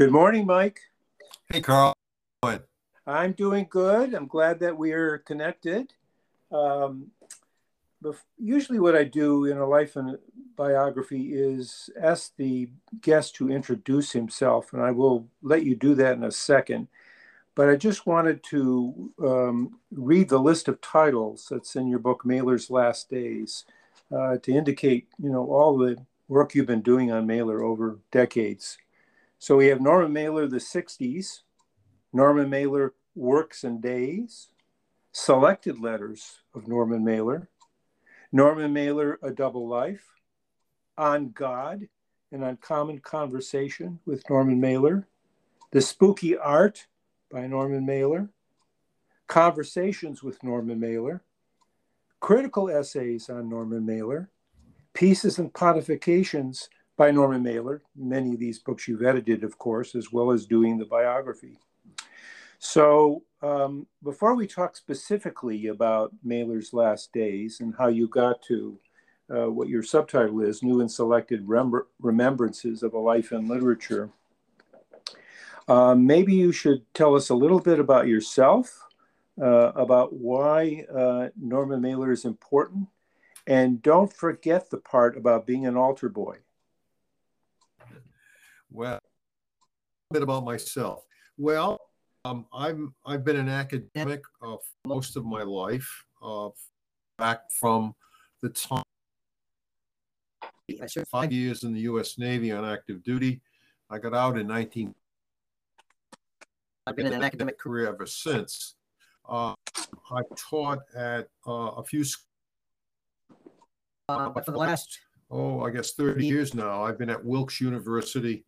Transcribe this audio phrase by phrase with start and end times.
[0.00, 0.80] Good morning, Mike.
[1.52, 1.92] Hey, Carl.
[3.06, 4.14] I'm doing good.
[4.14, 5.92] I'm glad that we are connected.
[6.50, 7.08] Um,
[8.38, 10.16] usually, what I do in a life and
[10.56, 12.70] biography is ask the
[13.02, 16.88] guest to introduce himself, and I will let you do that in a second.
[17.54, 22.24] But I just wanted to um, read the list of titles that's in your book,
[22.24, 23.66] Mailer's Last Days,
[24.10, 28.78] uh, to indicate, you know, all the work you've been doing on Mailer over decades.
[29.40, 31.40] So we have Norman Mailer, the 60s,
[32.12, 34.48] Norman Mailer, Works and Days,
[35.12, 37.48] Selected Letters of Norman Mailer,
[38.30, 40.04] Norman Mailer, A Double Life,
[40.98, 41.88] On God,
[42.30, 45.08] an Uncommon Conversation with Norman Mailer,
[45.70, 46.86] The Spooky Art
[47.30, 48.28] by Norman Mailer,
[49.26, 51.22] Conversations with Norman Mailer,
[52.20, 54.28] Critical Essays on Norman Mailer,
[54.92, 56.68] Pieces and Pontifications
[57.00, 57.80] by Norman Mailer.
[57.96, 61.58] Many of these books you've edited, of course, as well as doing the biography.
[62.58, 68.78] So, um, before we talk specifically about Mailer's last days and how you got to
[69.34, 74.10] uh, what your subtitle is New and Selected Rem- Remembrances of a Life in Literature,
[75.68, 78.86] uh, maybe you should tell us a little bit about yourself,
[79.40, 82.88] uh, about why uh, Norman Mailer is important,
[83.46, 86.36] and don't forget the part about being an altar boy.
[88.70, 88.98] Well,
[90.10, 91.04] a bit about myself.
[91.36, 91.80] Well,
[92.24, 96.50] um, I'm I've been an academic uh, most of my life, uh,
[97.18, 97.94] back from
[98.42, 98.82] the time
[100.82, 102.18] I served five years in the U.S.
[102.18, 103.40] Navy on active duty.
[103.88, 104.94] I got out in 19.
[106.86, 108.74] I've been in an academic career ever since.
[109.28, 109.54] Uh,
[110.10, 112.26] I've taught at uh, a few schools.
[114.08, 114.98] Uh, but for the last,
[115.30, 118.44] oh, I guess 30 years now, I've been at Wilkes University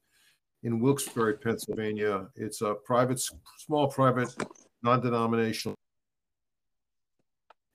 [0.62, 2.28] in Wilkes-Barre, Pennsylvania.
[2.36, 3.20] It's a private,
[3.58, 4.34] small private,
[4.82, 5.76] non-denominational.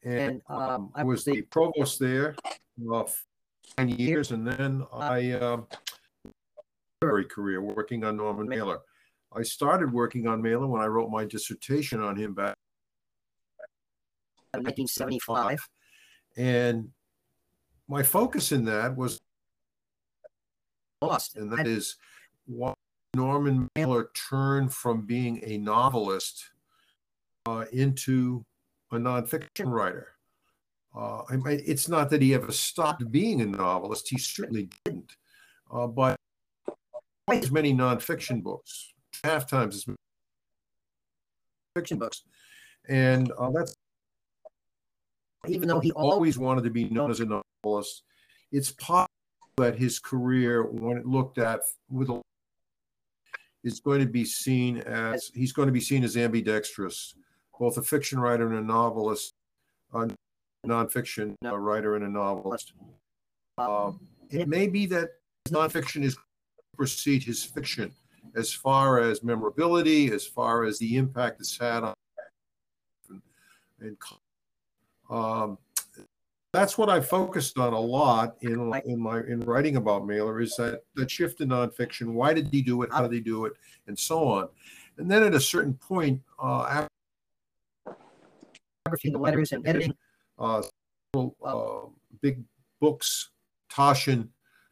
[0.03, 2.35] And um, I was the provost there
[2.93, 3.03] uh,
[3.77, 5.61] nine years, and then I uh,
[7.01, 8.79] career working on Norman Mailer.
[9.35, 12.55] I started working on Mailer when I wrote my dissertation on him back
[14.53, 15.59] in 1975,
[16.37, 16.89] and
[17.87, 19.19] my focus in that was
[21.01, 21.97] lost, and that is
[22.45, 22.73] why
[23.17, 26.51] Norman Mailer turned from being a novelist
[27.47, 28.45] uh, into
[28.91, 30.09] a nonfiction writer.
[30.95, 35.15] Uh, I mean, it's not that he ever stopped being a novelist; he certainly didn't.
[35.71, 36.15] Uh, but
[37.29, 39.97] as many nonfiction books, half times as many
[41.75, 42.23] fiction books,
[42.87, 43.75] and uh, that's
[45.47, 48.03] even though he always wanted to be known as a novelist.
[48.51, 49.07] It's possible
[49.57, 52.21] that his career, when it looked at with a
[53.67, 57.15] is going to be seen as he's going to be seen as ambidextrous,
[57.59, 59.33] both a fiction writer and a novelist,
[59.93, 60.09] a
[60.65, 62.73] nonfiction a writer and a novelist.
[63.57, 65.09] Um, it may be that
[65.49, 66.17] nonfiction is
[66.77, 67.91] precede his fiction
[68.35, 71.93] as far as memorability, as far as the impact it's had on
[73.09, 73.21] and,
[73.81, 73.97] and
[75.09, 75.57] um,
[76.53, 80.55] that's what I focused on a lot in in my in writing about Mailer is
[80.55, 82.13] that that shift in nonfiction.
[82.13, 82.91] Why did he do it?
[82.91, 83.53] How did he do it?
[83.87, 84.49] And so on.
[84.97, 86.85] And then at a certain point, uh,
[88.85, 89.93] after the letters and editing,
[90.39, 90.63] uh,
[91.15, 91.79] uh,
[92.21, 92.43] big
[92.79, 93.29] books,
[93.71, 94.29] Taschen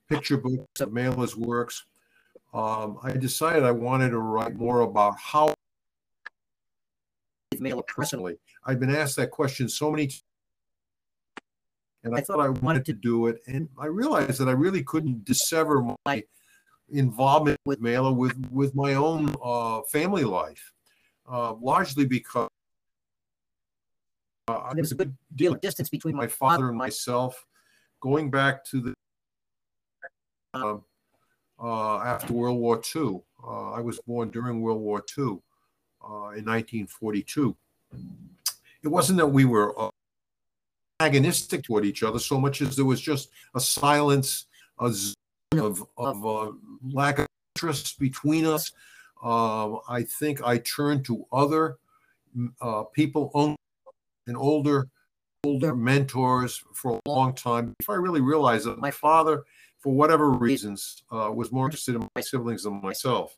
[0.10, 1.86] picture books of Mailer's works.
[2.54, 5.54] Um, I decided I wanted to write more about how
[7.60, 8.38] Mailer personally.
[8.66, 10.24] I've been asked that question so many times
[12.06, 13.42] and I thought I wanted to do it.
[13.48, 16.24] And I realized that I really couldn't dissever my
[16.90, 20.72] involvement with Mailer with, with my own uh, family life,
[21.30, 22.48] uh, largely because
[24.48, 27.44] uh, there was a good deal of distance between my father and myself,
[28.00, 28.94] going back to the
[30.54, 30.78] uh,
[31.60, 33.22] uh, after World War II.
[33.44, 35.40] Uh, I was born during World War II
[36.38, 37.56] in 1942.
[38.84, 39.92] It wasn't that we were
[41.00, 44.46] antagonistic toward each other so much as there was just a silence
[44.80, 45.14] a zone
[45.58, 46.52] of, of uh,
[46.92, 48.72] lack of interest between us.
[49.24, 51.78] Uh, I think I turned to other
[52.62, 53.32] uh, people
[54.28, 54.90] and older
[55.46, 57.74] older mentors for a long time.
[57.80, 59.44] Before I really realized that my father,
[59.78, 63.38] for whatever reasons, uh, was more interested in my siblings than myself,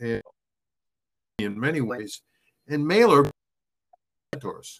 [0.00, 0.22] and
[1.40, 2.22] in many ways,
[2.68, 3.28] and Mailer
[4.32, 4.78] mentors.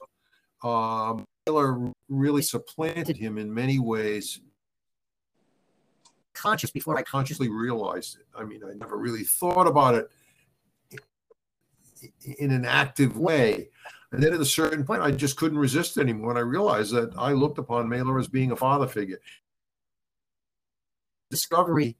[0.63, 4.41] Um, Mailer really supplanted him in many ways.
[6.35, 8.27] Conscious before I consciously realized it.
[8.37, 10.09] I mean, I never really thought about it
[12.39, 13.71] in an active way.
[14.13, 16.31] And then at a certain point, I just couldn't resist anymore.
[16.31, 19.21] And I realized that I looked upon Mailer as being a father figure.
[21.31, 21.97] Discovery,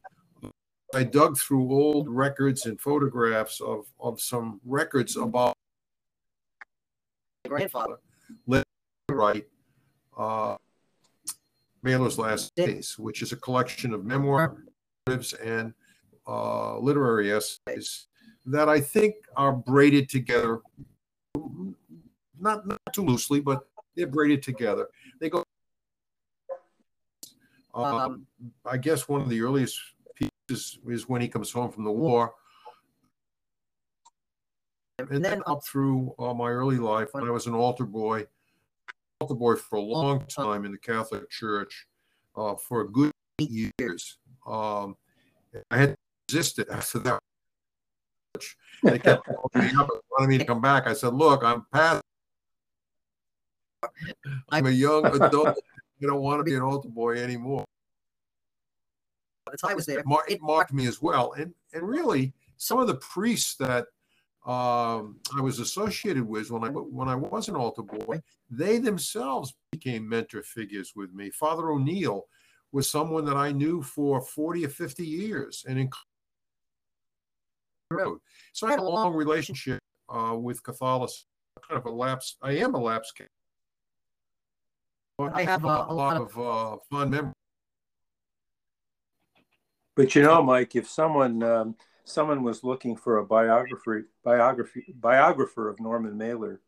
[0.95, 5.55] I dug through old records and photographs of, of some records about
[7.47, 7.99] grandfather,
[9.19, 9.45] right,
[10.17, 10.57] uh,
[11.83, 15.75] Mailer's Last Days, which is a collection of memoirs and
[16.27, 18.07] uh, literary essays
[18.47, 20.61] that I think are braided together,
[22.39, 23.67] not, not too loosely, but
[23.97, 24.89] they're braided together.
[25.21, 25.45] They go.
[27.75, 28.27] Um,
[28.65, 29.79] I guess one of the earliest
[30.15, 32.33] pieces is when he comes home from the war.
[34.99, 38.27] And then up through uh, my early life, when I was an altar boy,
[39.21, 41.87] altar boy for a long time in the Catholic Church,
[42.37, 44.19] uh, for a good years.
[44.47, 44.97] Um,
[45.71, 45.97] I had
[46.31, 47.21] resisted after that.
[48.83, 50.87] They kept calling me up and wanted me to come back.
[50.87, 52.03] I said, "Look, I'm past.
[54.51, 55.49] I'm a young adult.
[55.49, 57.65] I don't want to be an altar boy anymore."
[59.47, 62.79] By the time I was there, it marked me as well, and and really some
[62.79, 63.87] of the priests that
[64.49, 69.55] um, I was associated with when I when I was an altar boy, they themselves
[69.71, 71.31] became mentor figures with me.
[71.31, 72.25] Father O'Neill
[72.73, 75.91] was someone that I knew for 40 or 50 years, and in
[78.53, 81.27] so I had a long relationship uh, with Catholicism.
[81.69, 82.37] Kind of a lapse.
[82.41, 83.13] I am a lapse.
[85.19, 87.35] But I have a, a lot of uh, fun memories.
[89.95, 91.77] But you know, Mike, if someone um,
[92.09, 96.61] someone was looking for a biography biography biographer of Norman Mailer,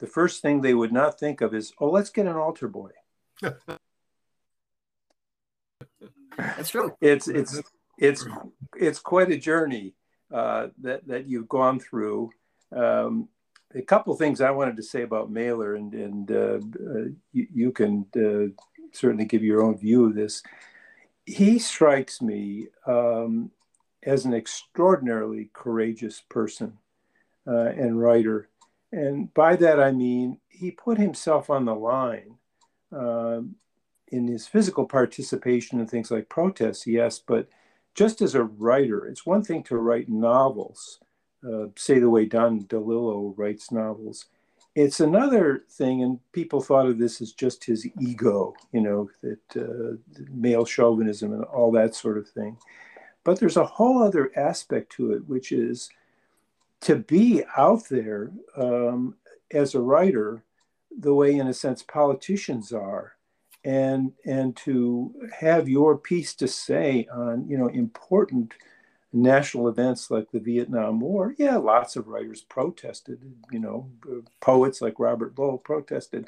[0.00, 2.90] the first thing they would not think of is, oh, let's get an altar boy.
[6.36, 6.96] That's true.
[7.00, 7.60] It's it's
[7.98, 8.26] it's
[8.76, 9.94] it's quite a journey
[10.32, 12.30] uh, that that you've gone through.
[12.74, 13.28] Um,
[13.74, 17.72] a couple things I wanted to say about Mailer, and and uh, uh, you, you,
[17.72, 18.52] can uh,
[18.92, 20.42] certainly give your own view of this.
[21.24, 23.50] He strikes me um,
[24.04, 26.78] as an extraordinarily courageous person
[27.46, 28.48] uh, and writer,
[28.92, 32.36] and by that I mean he put himself on the line.
[32.92, 33.56] Um,
[34.08, 37.48] in his physical participation in things like protests, yes, but
[37.94, 41.00] just as a writer, it's one thing to write novels,
[41.46, 44.26] uh, say the way Don DeLillo writes novels.
[44.74, 49.56] It's another thing, and people thought of this as just his ego, you know, that
[49.56, 49.96] uh,
[50.32, 52.56] male chauvinism and all that sort of thing.
[53.24, 55.90] But there's a whole other aspect to it, which is
[56.82, 59.16] to be out there um,
[59.50, 60.44] as a writer,
[60.96, 63.14] the way, in a sense, politicians are
[63.64, 68.52] and and to have your piece to say on you know important
[69.14, 73.20] national events like the Vietnam War, yeah, lots of writers protested,
[73.52, 73.88] you know,
[74.40, 76.26] poets like Robert Lowell protested.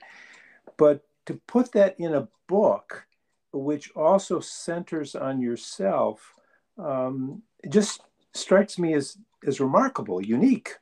[0.76, 3.06] But to put that in a book,
[3.52, 6.32] which also centers on yourself,
[6.78, 8.00] um, it just
[8.34, 10.74] strikes me as, as remarkable, unique.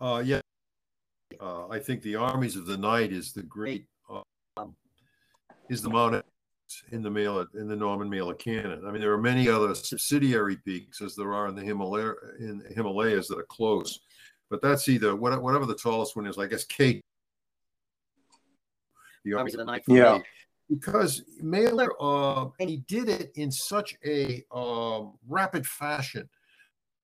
[0.00, 0.40] Uh, yeah.
[1.40, 3.86] Uh, I think the Armies of the Night is the great
[5.68, 6.24] is the Mount
[6.90, 8.84] in the Mailer in the Norman Mailer canon.
[8.86, 12.58] I mean, there are many other subsidiary peaks as there are in the Himalaya in
[12.58, 14.00] the Himalayas that are close,
[14.50, 16.38] but that's either whatever the tallest one is.
[16.38, 17.02] I guess Kate.
[19.24, 19.82] The Armies of the Night.
[19.88, 20.20] Yeah.
[20.68, 26.28] Because Mailer, uh, and he did it in such a uh, rapid fashion.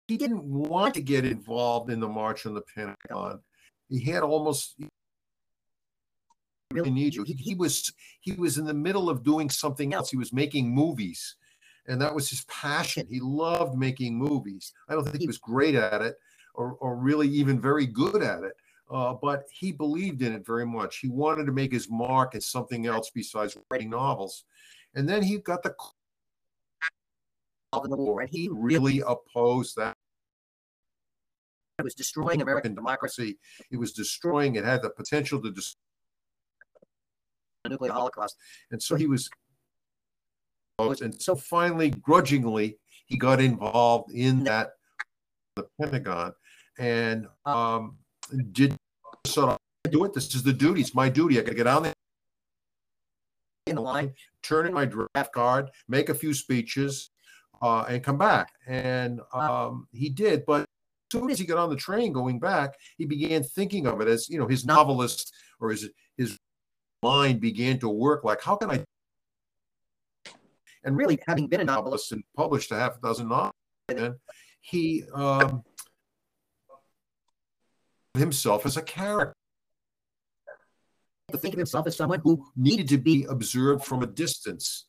[0.09, 3.41] He didn't want to get involved in the March on the Pentagon.
[3.89, 4.77] He had almost
[6.71, 7.23] really need you.
[7.25, 10.11] He, he was he was in the middle of doing something else.
[10.11, 11.37] He was making movies,
[11.87, 13.07] and that was his passion.
[13.11, 14.73] He loved making movies.
[14.89, 16.17] I don't think he was great at it,
[16.55, 18.53] or or really even very good at it.
[18.91, 20.99] Uh, but he believed in it very much.
[20.99, 24.45] He wanted to make his mark as something else besides writing novels.
[24.95, 25.75] And then he got the
[27.73, 29.95] of the war, and he really opposed that.
[31.79, 33.39] It was destroying American democracy.
[33.71, 34.55] It was destroying.
[34.55, 35.79] It had the potential to destroy
[37.65, 38.37] the nuclear holocaust.
[38.71, 39.29] And so he was,
[40.79, 44.71] and so finally, grudgingly, he got involved in that,
[45.57, 46.33] the Pentagon,
[46.79, 47.99] and um,
[48.53, 48.77] did
[49.27, 49.59] sort of
[49.91, 50.15] do it.
[50.15, 50.81] This is the duty.
[50.81, 51.39] It's my duty.
[51.39, 51.93] I got to get on there
[53.67, 57.11] in the line, turn in my draft card, make a few speeches,
[57.63, 58.53] uh, and come back.
[58.67, 60.67] And um, he did, but as
[61.13, 64.29] soon as he got on the train going back, he began thinking of it as
[64.29, 66.39] you know his novelist or his his
[67.03, 68.85] mind began to work like, how can I?
[70.85, 73.55] And really, having been a novelist and published a half a dozen novels,
[74.61, 75.63] he um,
[78.17, 79.35] himself as a character.
[81.33, 84.87] To think of himself as someone who needed to be observed from a distance.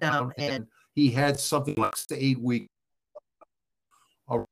[0.00, 2.68] down and he had something like eight weeks
[4.28, 4.44] uh,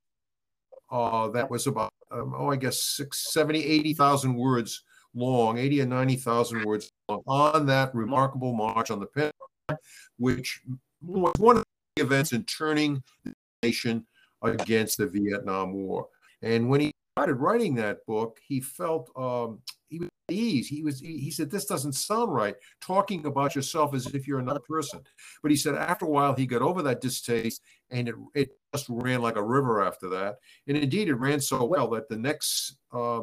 [0.91, 4.83] uh, that was about, um, oh, I guess six, 70, 80,000 words
[5.15, 9.79] long, 80 or 90,000 words long, on that remarkable march on the Pentagon,
[10.19, 10.61] which
[11.03, 11.65] was one of
[11.97, 13.33] the events in turning the
[13.63, 14.07] nation
[14.43, 16.09] against the Vietnam War.
[16.42, 20.68] And when he started writing that book, he felt um, he was at ease.
[20.68, 24.38] He was he, he said, "This doesn't sound right." Talking about yourself as if you're
[24.38, 25.00] another person.
[25.42, 28.87] But he said after a while he got over that distaste, and it it just
[28.88, 30.37] ran like a river after that.
[30.68, 33.23] And indeed, it ran so well that the next uh,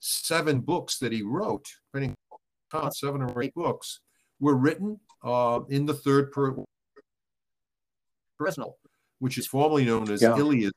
[0.00, 2.14] seven books that he wrote, depending
[2.72, 4.00] on seven or eight books,
[4.40, 6.56] were written uh, in the third per-
[8.38, 8.76] personal.
[9.18, 10.36] which is formerly known as Yeah.
[10.36, 10.72] illeism,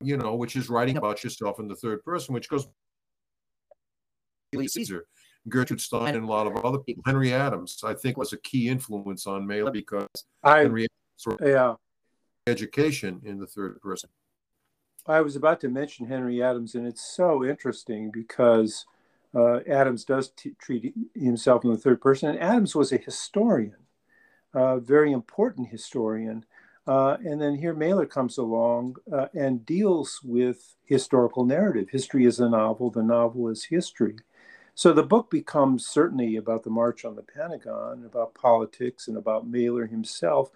[0.00, 2.66] you know, which is writing about yourself in the third person, which goes
[4.52, 4.84] Julius Caesar.
[4.86, 5.06] Caesar,
[5.48, 7.02] Gertrude Stein, and a lot of other people.
[7.06, 10.08] Henry Adams, I think, was a key influence on Mailer because
[10.42, 11.74] I Henry Adams sort of yeah.
[12.46, 14.10] education in the third person.
[15.06, 18.86] I was about to mention Henry Adams, and it's so interesting because
[19.34, 22.30] uh, Adams does t- treat himself in the third person.
[22.30, 23.76] And Adams was a historian,
[24.54, 26.46] a very important historian.
[26.86, 31.88] Uh, and then here Mailer comes along uh, and deals with historical narrative.
[31.90, 34.16] History is a novel, the novel is history.
[34.74, 39.46] So the book becomes certainly about the March on the Pentagon, about politics, and about
[39.46, 40.50] Mailer himself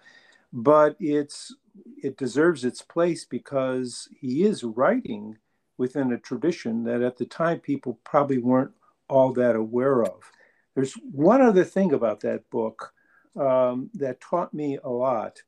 [0.51, 1.55] but it's
[2.01, 5.37] it deserves its place because he is writing
[5.77, 8.71] within a tradition that at the time people probably weren't
[9.07, 10.31] all that aware of.
[10.75, 12.93] There's one other thing about that book
[13.39, 15.41] um, that taught me a lot,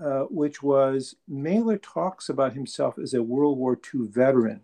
[0.00, 4.62] uh, which was Mailer talks about himself as a World War II veteran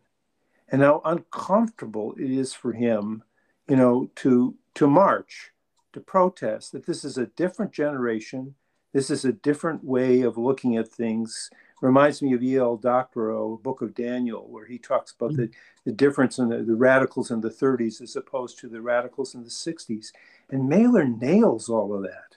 [0.68, 3.22] and how uncomfortable it is for him,
[3.68, 5.52] you know, to to march,
[5.92, 8.54] to protest, that this is a different generation
[8.94, 11.50] this is a different way of looking at things.
[11.82, 12.76] Reminds me of E.L.
[12.76, 15.50] Doctorow, Book of Daniel, where he talks about the,
[15.84, 19.42] the difference in the, the radicals in the 30s as opposed to the radicals in
[19.42, 20.12] the 60s.
[20.48, 22.36] And Mailer nails all of that.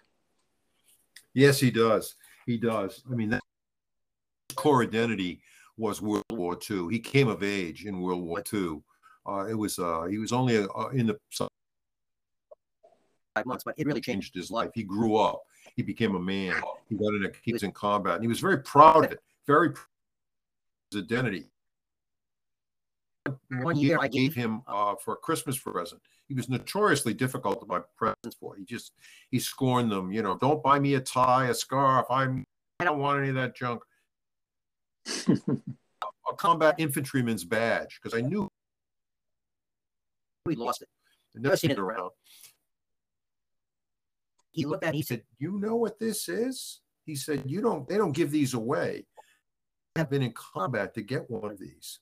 [1.33, 2.15] Yes, he does.
[2.47, 3.03] He does.
[3.11, 3.41] I mean, that
[4.55, 5.41] core identity
[5.77, 6.87] was World War II.
[6.89, 8.81] He came of age in World War II.
[9.27, 11.17] Uh, it was uh, he was only uh, in the
[13.35, 14.33] Five months, but it really changed.
[14.33, 14.71] his life.
[14.73, 15.43] He grew up.
[15.75, 16.55] He became a man.
[16.89, 17.25] He got in.
[17.25, 19.19] A, he was in combat, and he was very proud of it.
[19.45, 19.85] Very proud
[20.91, 21.45] of his identity.
[23.49, 26.01] One year I gave him uh, for a Christmas present.
[26.27, 28.55] He was notoriously difficult to buy presents for.
[28.55, 28.91] He just
[29.31, 30.11] he scorned them.
[30.11, 32.05] You know, don't buy me a tie, a scarf.
[32.09, 32.45] I'm
[32.79, 33.81] I don't want any of that junk.
[35.27, 38.49] a combat infantryman's badge because I knew
[40.45, 40.89] we lost it.
[41.35, 42.11] I'd never seen it around.
[44.51, 47.87] He looked at it, He said, "You know what this is?" He said, "You don't.
[47.87, 49.05] They don't give these away.
[49.95, 51.99] I've been in combat to get one of these."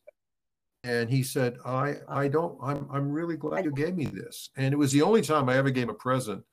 [0.86, 2.58] And he said, "I, I don't.
[2.62, 5.58] I'm, I'm really glad you gave me this." And it was the only time I
[5.58, 6.44] ever gave a present,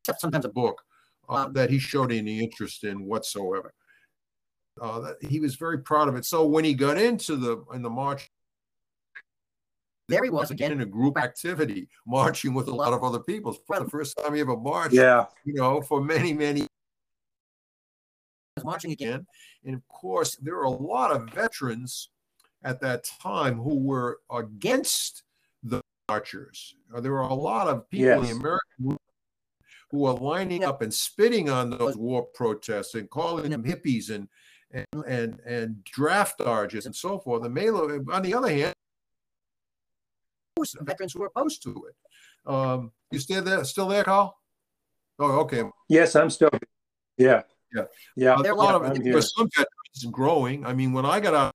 [0.00, 0.80] except sometimes a a book,
[1.28, 3.74] uh, Um, that he showed any interest in whatsoever.
[4.80, 6.24] Uh, that, he was very proud of it.
[6.24, 8.30] So when he got into the in the march,
[10.08, 10.82] there he was again again.
[10.82, 13.52] in a group activity, marching with a lot of other people.
[13.66, 15.26] For the first time he ever marched, yeah.
[15.44, 16.68] you know, for many, many was
[18.64, 19.26] marching again.
[19.64, 22.10] And of course, there are a lot of veterans
[22.62, 25.22] at that time who were against
[25.62, 26.74] the marchers.
[26.94, 28.30] Uh, There were a lot of people in Yes.
[28.30, 28.98] the American
[29.90, 34.28] who were lining up and spitting on those war protests and calling them hippies and
[34.70, 37.42] and and, and draft dodgers and so forth.
[37.44, 38.74] And Mailer, on the other hand,
[40.82, 42.52] veterans who were opposed to it.
[42.52, 43.64] Um, you still there?
[43.64, 44.36] Still there, Carl?
[45.18, 45.64] Oh, okay.
[45.88, 46.50] Yes, I'm still.
[47.16, 47.42] Yeah.
[47.74, 47.82] Yeah.
[48.16, 48.34] Yeah.
[48.34, 49.14] Uh, There a lot of I'm there here.
[49.14, 50.64] were some veterans growing.
[50.66, 51.54] I mean, when I got out,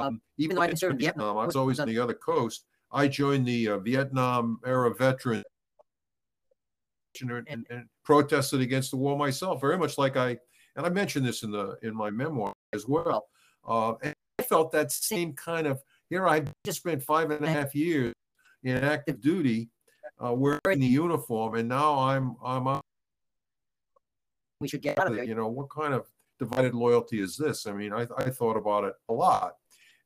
[0.00, 1.98] Um, even even though though I've been serving in Vietnam, I was always on the
[1.98, 2.64] other coast.
[2.92, 5.42] I joined the uh, Vietnam era veteran
[7.20, 10.38] and, and, and protested against the war myself, very much like I
[10.76, 13.28] and I mentioned this in the in my memoir as well.
[13.66, 16.28] Uh, and I felt that same kind of here.
[16.28, 18.14] I just spent five and a half years
[18.62, 19.68] in active duty,
[20.24, 22.84] uh, wearing the uniform, and now I'm I'm out
[24.60, 25.24] we should get out of of there.
[25.24, 25.28] it.
[25.28, 26.06] You know, what kind of
[26.38, 27.66] divided loyalty is this?
[27.66, 29.56] I mean, I, I thought about it a lot,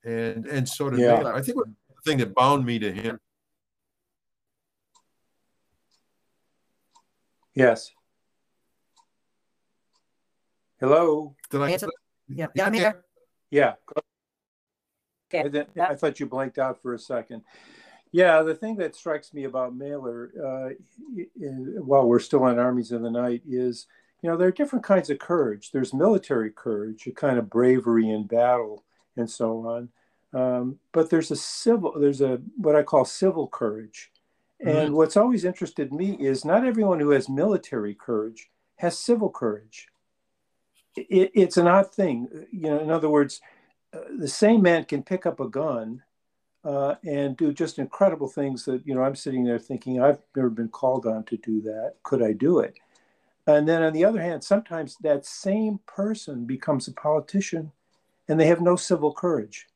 [0.05, 1.17] and and so did Yeah.
[1.17, 1.35] Mailer.
[1.35, 3.19] I think the thing that bound me to him
[7.55, 7.91] Yes.
[10.81, 11.37] Hello.
[11.51, 11.69] Did I?
[11.71, 11.91] Hanson?
[12.29, 13.05] Yeah, yeah, I'm here.
[13.51, 13.75] Yeah.
[15.31, 17.43] Okay, I, th- I thought you blanked out for a second.
[18.11, 20.69] Yeah, the thing that strikes me about Mailer, uh,
[21.19, 23.87] i- i- while we're still on Armies in the Night, is
[24.23, 25.71] you know there are different kinds of courage.
[25.73, 28.85] There's military courage, a kind of bravery in battle,
[29.17, 29.89] and so on.
[30.33, 34.11] Um, but there's a civil, there's a what I call civil courage.
[34.65, 39.89] And what's always interested me is not everyone who has military courage has civil courage.
[40.95, 42.79] It, it's an odd thing, you know.
[42.79, 43.41] In other words,
[43.93, 46.03] uh, the same man can pick up a gun
[46.65, 50.49] uh, and do just incredible things that you know i'm sitting there thinking i've never
[50.49, 52.79] been called on to do that could i do it
[53.47, 57.73] and then on the other hand sometimes that same person becomes a politician
[58.29, 59.67] and they have no civil courage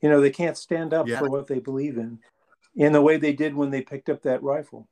[0.00, 1.18] you know they can't stand up Yeah.
[1.18, 2.18] for what they believe in
[2.76, 4.88] in the way they did when they picked up that rifle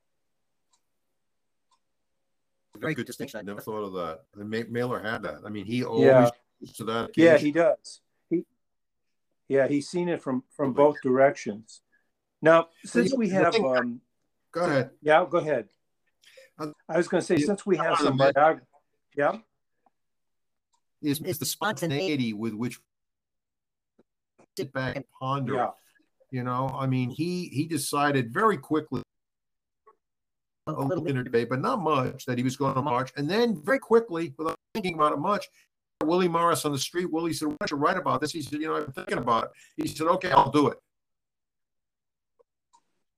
[2.78, 3.38] Very good distinction.
[3.40, 4.20] I Never thought of that.
[4.34, 5.40] The Mailer had that.
[5.44, 7.10] I mean, he always used to that.
[7.14, 8.00] yeah he does
[8.30, 8.44] he
[9.48, 11.82] yeah he's seen it from from both directions
[12.40, 14.00] now since we have um
[14.52, 14.90] Go ahead.
[15.02, 15.68] Yeah, go ahead.
[16.88, 18.61] I was going to say, yeah, since we have some wanna biog,
[19.17, 19.38] yeah,
[21.02, 22.79] Is is the spontaneity with which
[24.57, 25.55] sit back and ponder.
[25.55, 25.71] yeah,
[26.31, 29.02] You know, I mean, he he decided very quickly
[30.67, 31.11] A a little little bit.
[31.12, 33.11] inner debate, but not much, that he was going to march.
[33.17, 35.49] And then very quickly, without thinking about it much,
[36.05, 38.33] Willie Morris on the street, Willie said, Why don't you write about this?
[38.33, 39.50] He said, You know, I'm thinking about it.
[39.83, 40.79] He said, Okay, I'll do it.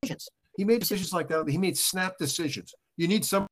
[0.03, 0.29] Decisions.
[0.57, 1.49] He made decisions like that.
[1.49, 2.75] He made snap decisions.
[2.97, 3.47] You need some,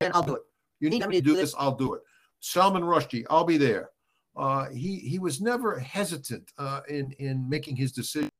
[0.00, 0.42] And I'll do it.
[0.80, 2.02] you need me to do this, I'll do it.
[2.40, 3.90] Salman Rushdie, I'll be there.
[4.36, 8.30] Uh, he he was never hesitant uh, in in making his decision.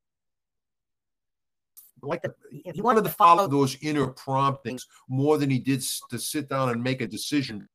[2.01, 2.33] Like the,
[2.73, 6.69] he wanted to follow those inner promptings more than he did s- to sit down
[6.71, 7.69] and make a decision.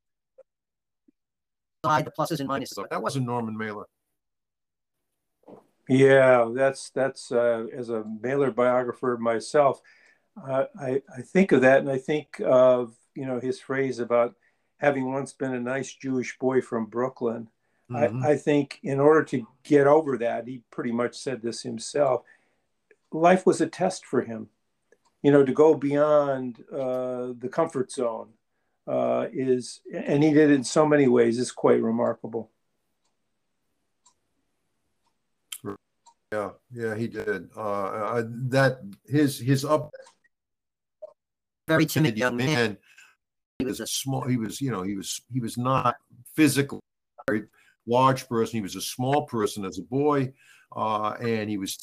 [1.86, 2.88] Side the pluses and minuses.
[2.90, 3.84] That wasn't Norman Mailer.
[5.90, 6.50] yeah.
[6.56, 9.82] That's that's uh, as a Mailer biographer myself,
[10.42, 14.36] uh, I I think of that, and I think of you know his phrase about
[14.78, 17.50] having once been a nice Jewish boy from Brooklyn.
[17.90, 18.24] Mhm.
[18.24, 22.24] I, I think in order to get over that, he pretty much said this himself.
[23.12, 24.50] Life was a test for him,
[25.22, 28.30] you know, to go beyond uh, the comfort zone
[28.88, 31.38] uh, is, and he did it in so many ways.
[31.40, 32.50] is quite remarkable.
[36.32, 37.50] yeah, yeah, he did.
[37.56, 39.92] Uh, uh, that his his up
[41.74, 42.78] Very timid young man.
[43.60, 45.96] he was a small he was you know he was he was not
[46.36, 46.80] physically
[47.28, 47.44] very
[47.86, 48.58] large person.
[48.58, 50.34] He was a small person as a boy
[50.76, 51.78] uh and he was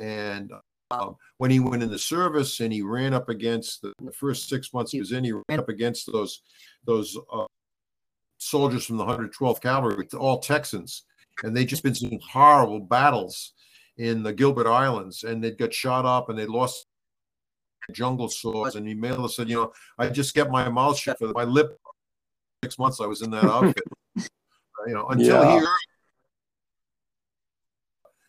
[0.00, 0.52] and
[0.92, 4.48] um, when he went in the service and he ran up against the, the first
[4.48, 6.42] six months he was in he ran up against those
[6.84, 7.46] those uh,
[8.40, 11.04] soldiers from the 112th cavalry all texans.
[11.44, 13.52] And they just been some horrible battles
[13.98, 15.24] in the gilbert islands.
[15.24, 16.86] And they'd got shot up and they lost
[17.90, 21.28] jungle swords and he Mailer said you know I just kept my mouth shut for
[21.34, 21.78] my lip.
[22.64, 23.84] Six months I was in that outfit.
[24.16, 24.22] Uh,
[24.86, 25.60] you know, until Yeah.
[25.60, 25.66] he,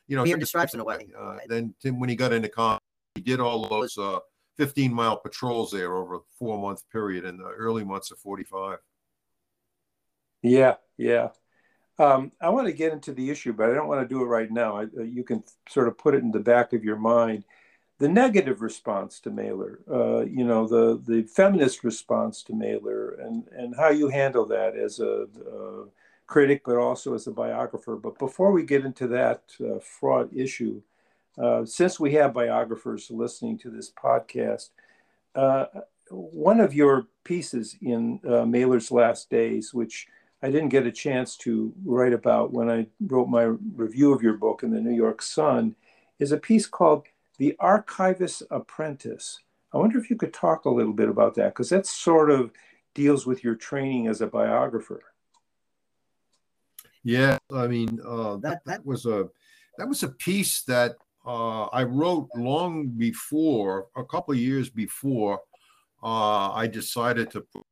[0.08, 1.08] you know, He earned his stripes in a way.
[1.17, 2.80] Uh, then Tim, when he got into con,
[3.15, 4.19] he did all those uh,
[4.58, 8.78] 15 mile patrols there over a four month period in the early months of 45.
[10.41, 11.30] Yeah, yeah.
[12.00, 14.28] Um, I want to get into the issue, but I don't want to do it
[14.28, 14.78] right now.
[14.78, 17.45] I, uh, you can sort of put it in the back of your mind.
[18.02, 23.48] The negative response to Mailer, uh, you know, the the feminist response to Mailer, and
[23.56, 25.86] and how you handle that as a, uh
[26.26, 27.96] critic, but also as a biographer.
[27.98, 30.82] But before we get into that uh, fraught issue,
[31.38, 34.70] uh, since we have biographers listening to this podcast,
[35.36, 35.66] uh,
[36.10, 40.08] one of your pieces in uh, Mailer's last days, which
[40.42, 43.44] I didn't get a chance to write about when I wrote my
[43.76, 45.76] review of your book in the New York Sun,
[46.18, 47.04] is a piece called
[47.38, 49.39] The Archivist's Apprentice.
[49.74, 52.52] I wonder if you could talk a little bit about that, because that sort of
[52.94, 55.02] deals with your training as a biographer.
[57.04, 59.30] Yeah, I mean uh, that that was a
[59.78, 65.39] that was a piece that uh, I wrote long before, a couple of years before
[66.04, 67.63] uh, I decided to put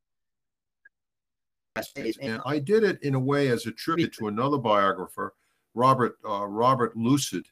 [2.21, 5.35] and I did it in a way as a tribute to another biographer,
[5.75, 7.45] Robert uh, Robert Lucid,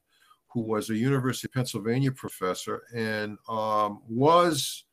[0.50, 4.86] who was a University of Pennsylvania professor and um, was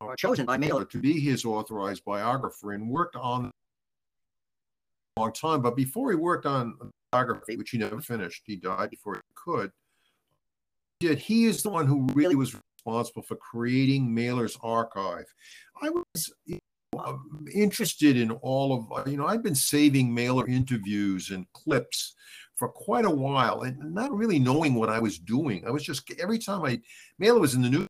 [0.00, 0.84] Or chosen by Mailer.
[0.84, 3.50] to be his authorized biographer and worked on
[5.16, 5.62] a long time.
[5.62, 6.76] But before he worked on
[7.10, 9.72] biography, which he never finished, he died before he could.
[11.00, 15.26] Did he is the one who really was responsible for creating Mailer's archive.
[15.82, 16.32] I was,
[16.96, 17.16] uh,
[17.52, 22.14] interested in all of you know i've been saving mailer interviews and clips
[22.58, 26.10] for quite a while and not really knowing what i was doing i was just
[26.20, 26.78] every time i
[27.18, 27.86] mailer was in the news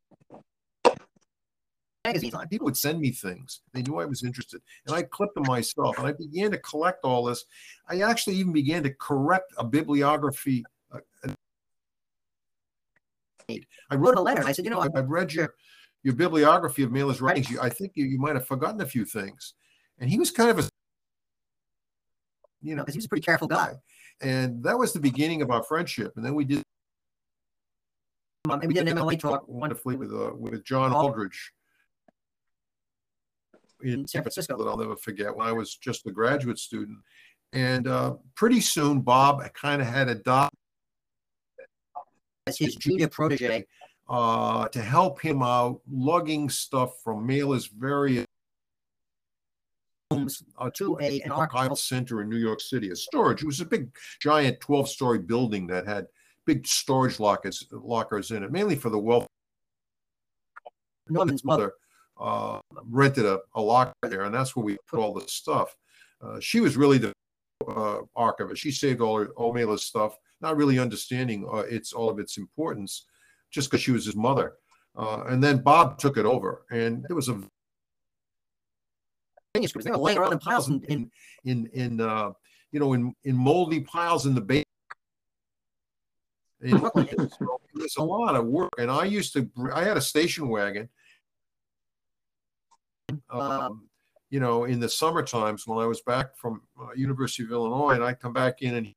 [2.04, 5.44] magazines people would send me things they knew i was interested and i clipped them
[5.46, 7.44] myself and i began to collect all this
[7.88, 10.98] i actually even began to correct a bibliography uh,
[13.90, 14.44] i wrote a letter.
[14.44, 15.54] I said, you know, I've read your
[16.02, 17.50] your bibliography of Mailer's writings.
[17.50, 19.54] You, I think you, you might have forgotten a few things.
[19.98, 20.68] And he was kind of a
[22.62, 23.74] you know because he was a pretty careful guy.
[24.20, 26.12] And that was the beginning of our friendship.
[26.16, 26.62] And then we did
[28.50, 31.52] Um, and we did an MLA talk wonderfully with uh, with John Aldridge
[33.82, 34.56] in in San Francisco.
[34.56, 36.98] that I'll never forget when I was just a graduate student.
[37.52, 40.58] And uh, pretty soon, Bob kind of had adopted
[42.46, 43.66] as his junior protege.
[44.08, 48.26] uh, to help him out, lugging stuff from Mailer's various
[50.10, 53.42] Homes uh, to a an archival center in New York City, a storage.
[53.42, 53.90] It was a big,
[54.20, 56.06] giant 12 story building that had
[56.46, 59.26] big storage lockers, lockers in it, mainly for the wealth.
[61.08, 61.74] Norman's mother.
[62.20, 65.76] uh, rented a, a locker there, and that's where we put all the stuff.
[66.20, 67.12] Uh, she was really the
[67.68, 68.62] uh, archivist.
[68.62, 72.38] She saved all her all Mailer's stuff, not really understanding uh, its all of its
[72.38, 73.06] importance,
[73.50, 74.54] just because she was his mother.
[74.96, 77.40] Uh, and then Bob took it over, and it was a
[79.54, 79.84] manuscripts.
[79.84, 81.10] They were laying around in piles in, in
[81.44, 82.32] in in uh,
[82.72, 84.64] you know in in moldy piles in the basement.
[87.80, 89.48] It was a lot of work, and I used to.
[89.72, 90.88] I had a station wagon.
[93.30, 93.88] Um,
[94.30, 97.90] you know, in the summer times when I was back from uh, University of Illinois,
[97.90, 98.94] and I come back in and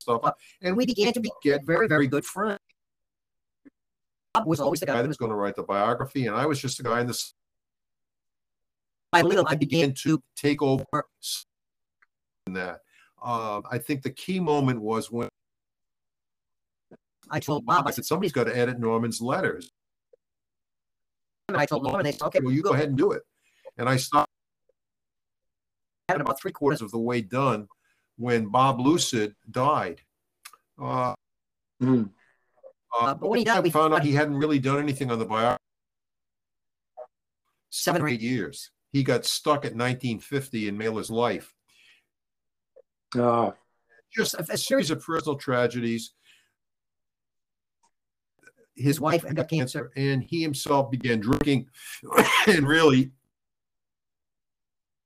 [0.00, 2.58] stuff, and we began to be get very very good friends.
[4.34, 6.46] Bob was always the The guy that was going to write the biography, and I
[6.46, 7.34] was just the guy in this
[9.12, 9.44] by little.
[9.48, 10.84] I began to take over
[12.46, 12.80] in that.
[13.22, 15.28] Uh, I think the key moment was when
[17.30, 19.70] I told Bob, I said, somebody's got to edit Norman's letters.
[21.48, 23.22] and I told Norman, they said, okay, Well, you go ahead and do it.
[23.76, 24.30] And I stopped
[26.08, 27.68] about three quarters of the way done
[28.16, 30.00] when Bob Lucid died.
[30.80, 31.14] Uh,
[31.80, 32.04] Hmm.
[32.98, 35.24] Uh, but when he died, we found out he hadn't really done anything on the
[35.24, 35.56] biography.
[37.70, 38.70] Seven or eight years.
[38.92, 41.54] He got stuck at 1950 in Mailer's life.
[43.16, 43.54] Ah,
[44.14, 46.14] Just A- a a series of personal tragedies.
[48.76, 49.92] his wife had got cancer.
[49.96, 51.68] and he himself began drinking
[52.46, 53.10] and really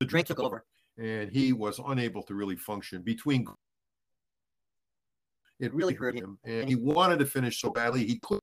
[0.01, 0.65] The drink took over.
[0.97, 3.47] and he was unable to really function between
[5.59, 8.39] it really hurt him and he wanted to finish so badly he could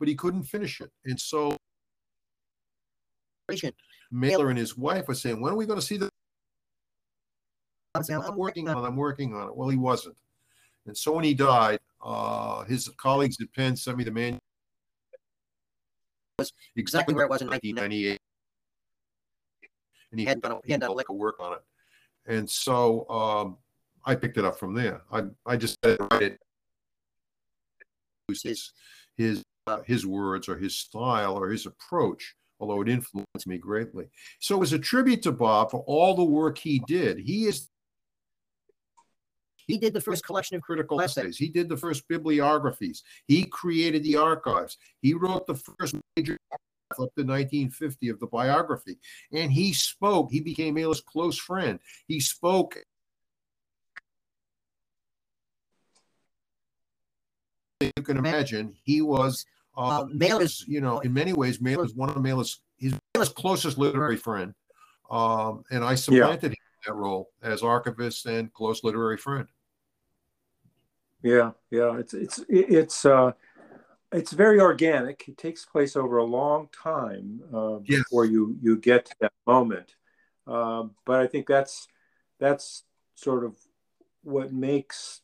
[0.00, 1.56] but he couldn't finish it and so
[4.10, 6.08] Mailer and his wife were saying when are we going to see the
[8.02, 9.56] saying, I'm working on it I'm working on it.
[9.56, 10.16] Well he wasn't.
[10.86, 14.38] And so when he died uh his colleagues at Penn sent me the man
[16.38, 18.18] Was exactly where it was in 1998
[20.10, 21.62] and he hadn't done a- he hadn't done a lick of work on it.
[22.26, 23.56] And so um
[24.06, 25.02] I picked it up from there.
[25.10, 26.40] I I just said write it.
[28.28, 28.72] His
[29.16, 34.06] his uh, his words or his style or his approach although it influenced me greatly
[34.38, 37.68] so it was a tribute to Bob for all the work he did he is
[39.66, 41.36] He did the first collection of critical Essays.
[41.38, 43.02] He did the first bibliographies.
[43.26, 44.76] He created the archives.
[45.00, 48.98] He wrote the first major up to 1950 of the biography.
[49.32, 50.30] And he spoke.
[50.30, 51.80] He became Mailer's close friend.
[52.06, 52.76] He spoke.
[57.80, 59.44] You can imagine he was,
[59.76, 63.28] uh, Uh, Mailer's- you know, in many ways, Mail is one of Mailer's his Mailer's
[63.32, 64.54] closest literary friend.
[65.10, 66.56] Um, and I supplanted him
[66.86, 69.46] in that role as archivist and close literary friend.
[71.22, 71.96] yeah, yeah.
[71.98, 73.32] It's it's it's uh,
[74.12, 75.28] it's very organic.
[75.28, 78.00] It takes place over a long time uh, Yes.
[78.04, 79.94] before you you get to that moment.
[80.46, 81.88] Uh, but I think that's
[82.38, 82.84] that's
[83.14, 83.56] sort of
[84.22, 85.20] what makes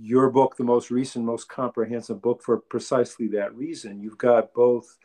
[0.00, 4.00] your book the most recent, most comprehensive book for precisely that reason.
[4.00, 4.96] You've got both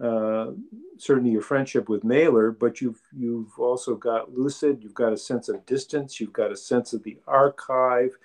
[0.00, 0.52] uh,
[0.96, 4.82] certainly your friendship with Mailer, but you've you've also got Lucid.
[4.82, 6.18] You've got a sense of distance.
[6.18, 8.16] You've got a sense of the archive.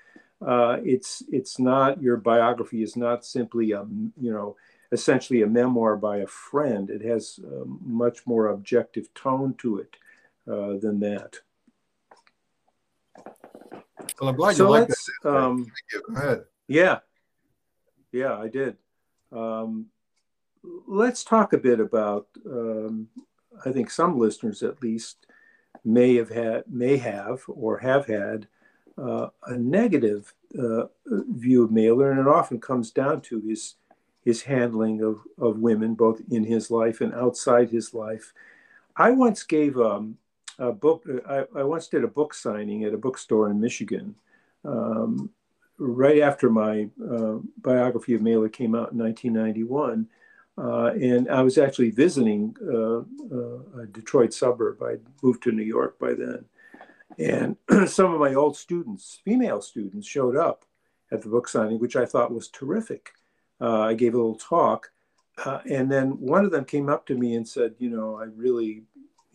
[0.46, 3.86] Uh, it's it's not your biography is not simply a
[4.20, 4.56] you know
[4.92, 6.90] essentially a memoir by a friend.
[6.90, 9.96] It has a much more objective tone to it
[10.50, 11.40] uh, than that.
[14.20, 15.30] Well, I'm glad so you like that.
[15.30, 16.46] um, Go ahead.
[16.68, 17.00] yeah,
[18.12, 18.78] yeah, I did.
[19.32, 19.88] Um,
[20.88, 23.08] let's talk a bit about um,
[23.66, 25.28] I think some listeners at least
[25.84, 28.48] may have had, may have, or have had
[28.98, 33.76] uh, a negative uh, view of Mailer, and it often comes down to his
[34.24, 38.34] his handling of, of women, both in his life and outside his life.
[38.96, 40.18] I once gave um,
[40.60, 44.16] a book, I, I, once did a book signing at a bookstore in Michigan.
[44.64, 45.30] Um,
[45.78, 50.08] right after my uh, biography of Mailer came out in 1991.
[50.58, 53.00] Uh, and I was actually visiting uh,
[53.36, 54.82] uh a Detroit suburb.
[54.82, 56.46] I'd moved to New York by then.
[57.20, 57.58] And
[57.90, 60.66] some of my old students, female students, showed up
[61.12, 63.12] at the book signing, which I thought was terrific.
[63.60, 64.92] Uh, I gave a little talk.
[65.44, 68.26] Uh, and then one of them came up to me and said, You know, I
[68.26, 68.84] really,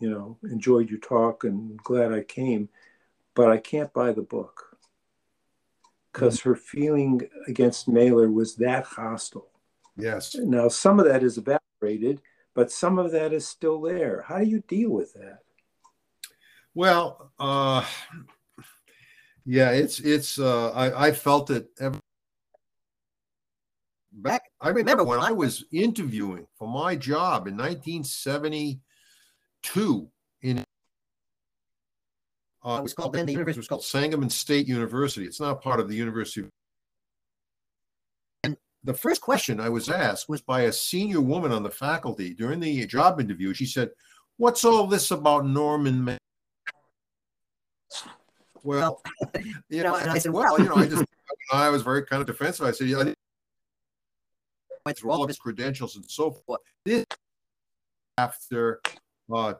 [0.01, 2.67] you know, enjoyed your talk and glad I came,
[3.35, 4.77] but I can't buy the book
[6.11, 6.49] because mm-hmm.
[6.49, 9.47] her feeling against Mailer was that hostile.
[9.95, 10.35] Yes.
[10.35, 12.21] Now, some of that is evaporated,
[12.55, 14.25] but some of that is still there.
[14.27, 15.39] How do you deal with that?
[16.73, 17.85] Well, uh,
[19.45, 20.39] yeah, it's it's.
[20.39, 21.99] Uh, I I felt it ever
[24.13, 24.43] back.
[24.61, 27.57] I remember when I was interviewing for my job in
[29.63, 30.09] 1972
[30.41, 30.63] in.
[32.63, 35.25] Uh, it was called then the university was called Sangamon State University.
[35.25, 36.47] It's not part of the University.
[38.43, 42.35] And the first question I was asked was by a senior woman on the faculty
[42.35, 43.53] during the job interview.
[43.53, 43.89] She said,
[44.37, 46.17] "What's all this about Norman?"
[48.63, 49.01] Well,
[49.69, 51.03] you know, I said, well, you know, I just,
[51.51, 52.63] I was very kind of defensive.
[52.63, 53.15] I said, yeah, I
[54.85, 56.61] went through all of his credentials and so forth.
[56.85, 57.05] This
[58.19, 58.81] after
[59.33, 59.53] uh,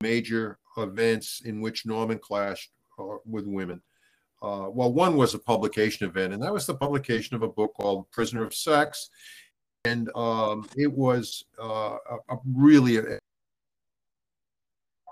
[0.00, 3.82] major events in which Norman clashed uh, with women.
[4.42, 7.74] Uh, well, one was a publication event, and that was the publication of a book
[7.74, 9.10] called Prisoner of Sex.
[9.84, 13.18] And um, it was uh, a, a really, at the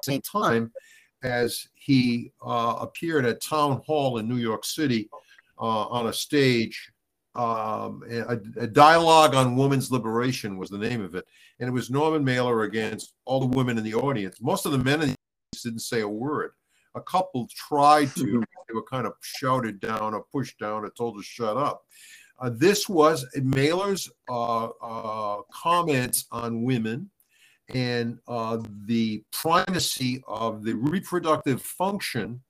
[0.03, 0.73] same time,
[1.23, 5.09] as he uh, appeared at Town Hall in New York City
[5.59, 6.93] uh, on a stage.
[7.39, 11.25] Um, a, a, dialogue on women's liberation was the name of it,
[11.61, 14.41] and it was Norman Mailer against all the women in the audience.
[14.41, 15.17] Most of the men in the
[15.63, 16.51] didn't say a word.
[16.97, 21.17] A couple tried to; they were kind of shouted down or pushed down or told
[21.17, 21.85] to shut up.
[22.41, 27.09] Uh, this was Mailer's uh, uh, comments on women
[27.73, 32.41] and uh, the primacy of the reproductive function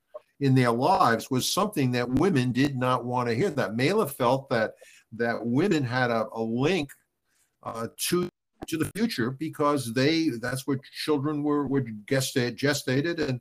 [0.40, 3.50] in their lives was something that women did not want to hear.
[3.50, 4.72] That Mailer felt that
[5.12, 6.90] that women had a, a link
[7.62, 8.28] uh, to
[8.66, 13.40] to the future because they that's where children were were gestated, gestated and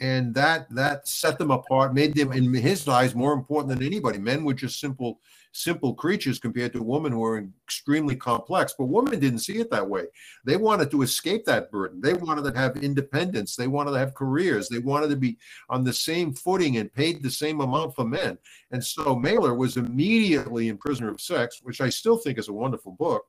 [0.00, 4.18] and that that set them apart, made them in his eyes more important than anybody.
[4.18, 5.20] Men were just simple
[5.52, 8.74] simple creatures compared to women who are extremely complex.
[8.78, 10.04] But women didn't see it that way.
[10.44, 12.00] They wanted to escape that burden.
[12.00, 13.56] They wanted to have independence.
[13.56, 14.68] They wanted to have careers.
[14.68, 18.38] They wanted to be on the same footing and paid the same amount for men.
[18.70, 22.52] And so Mailer was immediately in Prisoner of Sex, which I still think is a
[22.52, 23.24] wonderful book.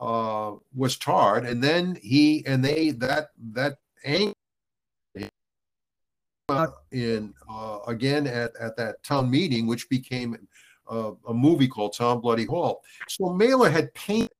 [0.00, 4.32] Uh, was tarred, and then he and they that that anger
[6.92, 10.36] in uh, again at, at that town meeting, which became
[10.90, 12.82] uh, a movie called Town Bloody Hall.
[13.08, 14.30] So Mailer had painted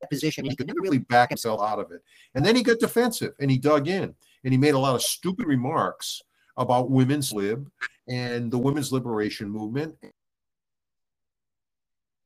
[0.00, 0.44] that position.
[0.44, 2.02] He could never really back himself out of it.
[2.34, 4.14] And then he got defensive and he dug in
[4.44, 6.22] and he made a lot of stupid remarks
[6.56, 7.70] about women's lib
[8.08, 9.94] and the women's liberation movement.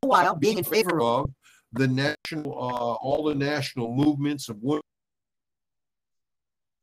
[0.00, 1.30] While being in favor of
[1.72, 4.82] the national, uh, all the national movements of women,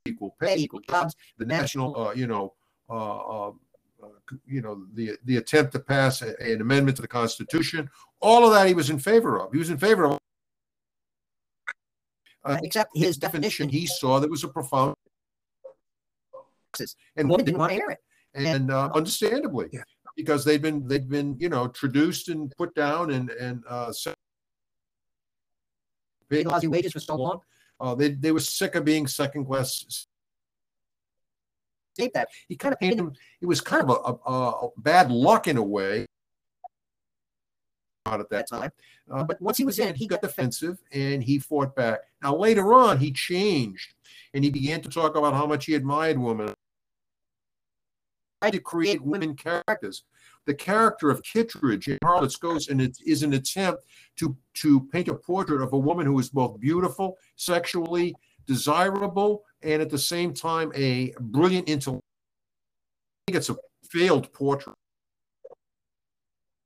[0.10, 2.54] equal pay, equal jobs, the national, uh, you know,
[2.89, 3.52] uh, uh
[4.02, 4.08] uh,
[4.45, 7.89] you know, the the attempt to pass a, an amendment to the Constitution.
[8.22, 9.52] All of that he was in favor of.
[9.52, 10.17] He was in favor of.
[12.45, 14.95] Uh, except his definition, he saw there was a profound.
[17.17, 17.98] And women didn't want to hear it,
[18.34, 19.82] and uh, understandably, yeah.
[20.15, 23.91] because they've been they've been you know traduced and put down and and uh,
[26.30, 27.41] paid lousy wages for so long.
[27.80, 30.08] Uh, they they were sick of being second class
[32.13, 32.30] that.
[32.48, 33.13] He kind of painted him.
[33.42, 36.06] It was kind of a, a, a bad luck in a way.
[38.06, 38.72] At that time,
[39.12, 42.00] uh, but once he was in, he got defensive and he fought back.
[42.24, 43.94] Now later on, he changed
[44.34, 46.56] and he began to talk about how much he admired women.
[48.41, 50.04] Tried to create women characters.
[50.45, 53.84] The character of Kittredge in Harlot's Ghost and it is an attempt
[54.17, 58.15] to to paint a portrait of a woman who is both beautiful, sexually
[58.47, 62.04] desirable, and at the same time a brilliant intellect.
[63.28, 64.75] I think it's a failed portrait.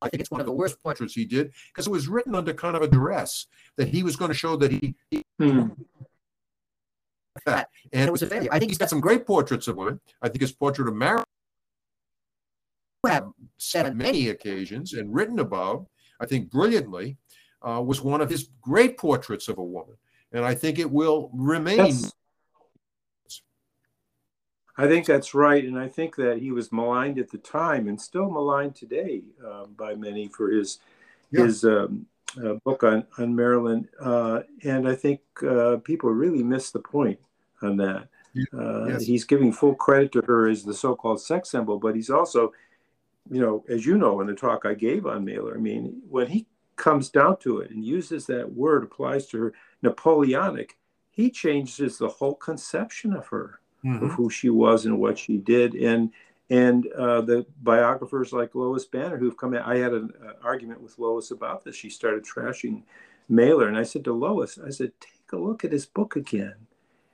[0.04, 2.54] I think it's one of the worst portraits he did because it was written under
[2.54, 5.68] kind of a duress that he was going to show that he, he hmm.
[7.46, 7.70] that.
[7.94, 8.50] And it was a failure.
[8.52, 10.02] I think he's got some great portraits of women.
[10.22, 11.24] I think his portrait of Marilyn
[13.10, 15.88] have said on many occasions and written about,
[16.20, 17.18] I think brilliantly,
[17.62, 19.96] uh, was one of his great portraits of a woman.
[20.32, 21.78] And I think it will remain.
[21.78, 22.14] Yes.
[24.78, 25.64] I think that's right.
[25.64, 29.76] And I think that he was maligned at the time and still maligned today um,
[29.78, 30.80] by many for his,
[31.32, 31.44] yeah.
[31.44, 32.08] his um,
[32.44, 33.88] uh, book on, on Marilyn.
[34.02, 37.20] Uh, and I think uh, people really miss the point
[37.62, 38.08] on that.
[38.52, 39.04] Uh, yes.
[39.04, 42.52] He's giving full credit to her as the so called sex symbol, but he's also
[43.30, 46.28] you know, as you know in the talk I gave on Mailer, I mean, when
[46.28, 50.78] he comes down to it and uses that word, applies to her, Napoleonic,
[51.12, 54.06] he changes the whole conception of her, mm-hmm.
[54.06, 55.76] of who she was and what she did.
[55.76, 56.12] And
[56.50, 60.82] and uh, the biographers like Lois Banner, who've come in, I had an uh, argument
[60.82, 61.76] with Lois about this.
[61.76, 62.84] She started trashing
[63.30, 66.56] Mailer, and I said to Lois, I said, take a look at his book again,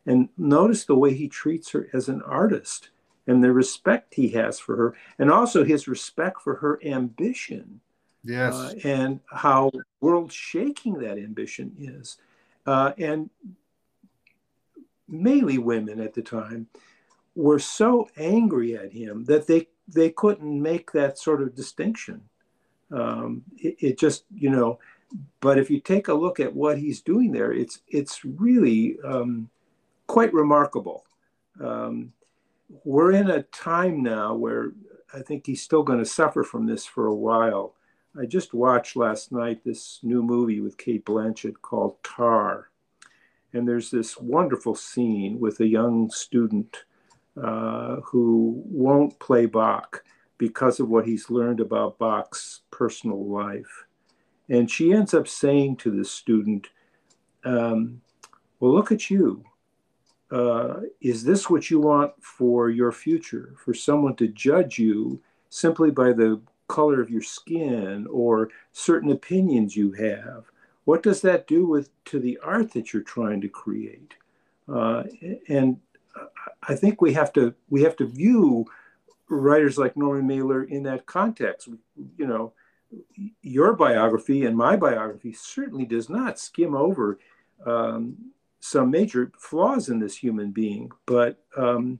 [0.05, 2.89] and notice the way he treats her as an artist
[3.29, 7.79] and the respect he has for her, and also his respect for her ambition.
[8.23, 8.53] Yes.
[8.53, 12.17] Uh, and how world shaking that ambition is.
[12.65, 13.29] Uh, and
[15.07, 16.67] mainly women at the time
[17.35, 22.21] were so angry at him that they, they couldn't make that sort of distinction.
[22.91, 24.79] Um, it, it just, you know,
[25.39, 29.49] but if you take a look at what he's doing there, it's, it's really um,
[30.07, 31.05] quite remarkable.
[31.63, 32.11] Um,
[32.83, 34.71] we're in a time now where
[35.13, 37.75] I think he's still going to suffer from this for a while.
[38.19, 42.69] I just watched last night this new movie with Cate Blanchett called Tar.
[43.53, 46.85] And there's this wonderful scene with a young student
[47.41, 50.03] uh, who won't play Bach
[50.37, 53.85] because of what he's learned about Bach's personal life.
[54.49, 56.67] And she ends up saying to the student,
[57.43, 58.01] um,
[58.59, 59.43] Well, look at you
[60.31, 63.53] uh, is this what you want for your future?
[63.57, 69.75] For someone to judge you simply by the color of your skin or certain opinions
[69.75, 70.45] you have?
[70.85, 74.13] What does that do with to the art that you're trying to create?
[74.67, 75.03] Uh,
[75.47, 75.79] and
[76.67, 78.65] I think we have to we have to view
[79.29, 81.69] writers like Norman Mailer in that context.
[82.17, 82.53] You know,
[83.41, 87.19] your biography and my biography certainly does not skim over
[87.65, 88.15] um,
[88.59, 91.99] some major flaws in this human being, but um,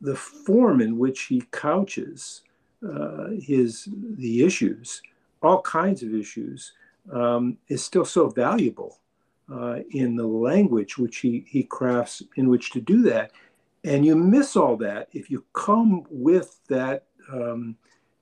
[0.00, 2.42] the form in which he couches
[2.86, 5.02] uh, his the issues,
[5.42, 6.72] all kinds of issues,
[7.12, 9.00] um, is still so valuable
[9.52, 13.32] uh, in the language which he he crafts in which to do that.
[13.84, 17.76] And you miss all that if you come with that um,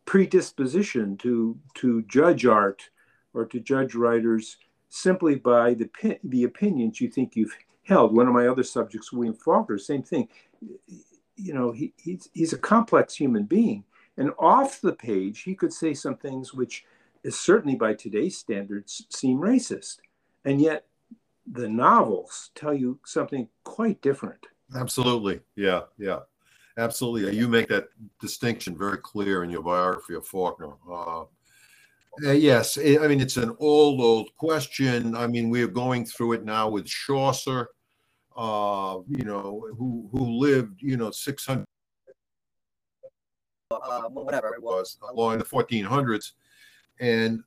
[0.05, 2.91] predisposition to to judge art
[3.35, 4.57] or to judge writers
[4.89, 8.15] simply by the, the opinions you think you've held.
[8.15, 10.29] One of my other subjects, William Faulkner, same thing.
[11.37, 13.85] You know, he, he's, he's a complex human being.
[14.17, 16.85] And off the page, he could say some things which
[17.23, 19.99] is certainly by today's standards seem racist.
[20.45, 20.87] And yet
[21.51, 24.47] the novels tell you something quite different.
[24.75, 25.41] Absolutely.
[25.57, 25.83] Yeah.
[25.99, 26.21] Yeah.
[26.77, 27.37] Absolutely.
[27.37, 27.89] You make that
[28.21, 30.75] distinction very clear in your biography of Faulkner.
[30.91, 31.25] Uh,
[32.25, 35.15] uh, yes, I mean it's an old, old question.
[35.15, 37.69] I mean we are going through it now with Chaucer,
[38.37, 41.67] uh, you know, who who lived, you know, six hundred,
[43.71, 46.35] uh, whatever it was, along in the fourteen hundreds,
[47.01, 47.43] and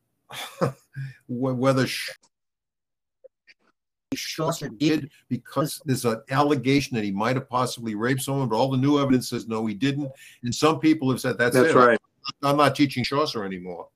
[1.28, 1.88] whether
[4.16, 8.70] Chaucer did because there's an allegation that he might have possibly raped someone, but all
[8.70, 10.12] the new evidence says no, he didn't.
[10.44, 11.76] And some people have said that's, that's it.
[11.76, 11.98] right.
[12.44, 13.88] I'm not teaching Chaucer anymore.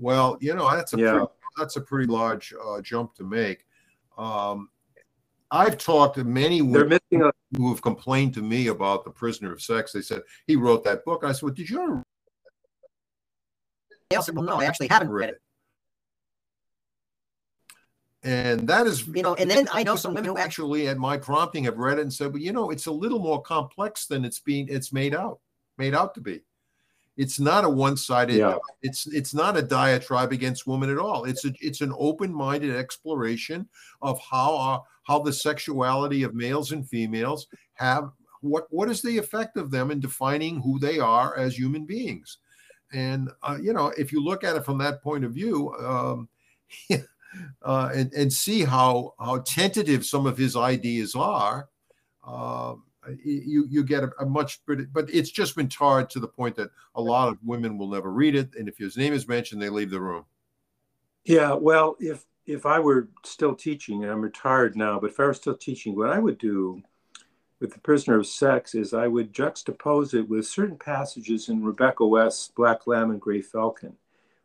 [0.00, 1.10] Well, you know that's a yeah.
[1.10, 1.26] pretty,
[1.58, 3.66] that's a pretty large uh, jump to make.
[4.16, 4.70] Um,
[5.50, 9.60] I've talked to many women a- who have complained to me about the prisoner of
[9.60, 9.92] sex.
[9.92, 11.22] They said he wrote that book.
[11.22, 12.02] I said, "Well, did you ever?"
[14.08, 15.42] They said, "Well, no, I actually haven't read it."
[18.22, 21.18] And that is, you know, and then I know some women who actually, at my
[21.18, 24.24] prompting, have read it and said, "Well, you know, it's a little more complex than
[24.24, 25.40] it's being it's made out
[25.76, 26.40] made out to be."
[27.20, 28.36] It's not a one-sided.
[28.36, 28.56] Yeah.
[28.80, 31.24] It's it's not a diatribe against women at all.
[31.24, 33.68] It's a it's an open-minded exploration
[34.00, 38.10] of how uh, how the sexuality of males and females have
[38.40, 42.38] what what is the effect of them in defining who they are as human beings.
[42.94, 46.26] And uh, you know, if you look at it from that point of view, um,
[47.62, 51.68] uh, and and see how how tentative some of his ideas are.
[52.26, 52.84] Um,
[53.24, 56.70] you you get a, a much but it's just been tarred to the point that
[56.94, 58.54] a lot of women will never read it.
[58.56, 60.24] And if his name is mentioned they leave the room.
[61.24, 65.24] Yeah well if if I were still teaching, and I'm retired now, but if I
[65.24, 66.82] were still teaching, what I would do
[67.60, 72.04] with the prisoner of sex is I would juxtapose it with certain passages in Rebecca
[72.06, 73.96] West's Black Lamb and Gray Falcon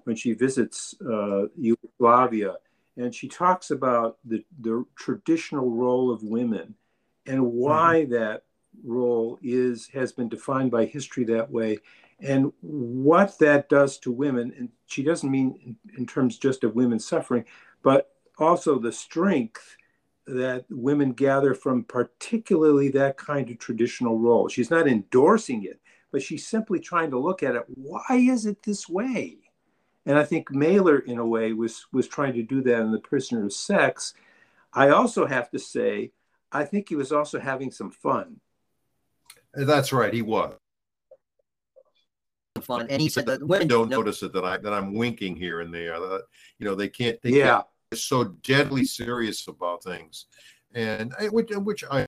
[0.03, 2.55] when she visits uh, Yugoslavia
[2.97, 6.75] and she talks about the, the traditional role of women
[7.25, 8.13] and why mm-hmm.
[8.13, 8.43] that
[8.83, 11.77] role is has been defined by history that way
[12.19, 16.75] and what that does to women and she doesn't mean in, in terms just of
[16.75, 17.45] women suffering
[17.81, 19.77] but also the strength
[20.27, 24.47] that women gather from particularly that kind of traditional role.
[24.47, 25.79] She's not endorsing it,
[26.11, 27.63] but she's simply trying to look at it.
[27.67, 29.37] Why is it this way?
[30.05, 32.99] And I think Mailer, in a way, was was trying to do that in The
[32.99, 34.13] Prisoner of Sex.
[34.73, 36.11] I also have to say,
[36.55, 38.39] I think he was also having some fun.
[39.53, 40.53] That's right, he was.
[42.61, 45.59] Fun, and he said that women don't notice it that I that I'm winking here
[45.59, 45.99] and there.
[45.99, 46.23] That,
[46.57, 47.21] you know, they can't.
[47.21, 47.61] They yeah.
[47.91, 50.25] Can't, so deadly serious about things,
[50.73, 52.05] and I, which, which I.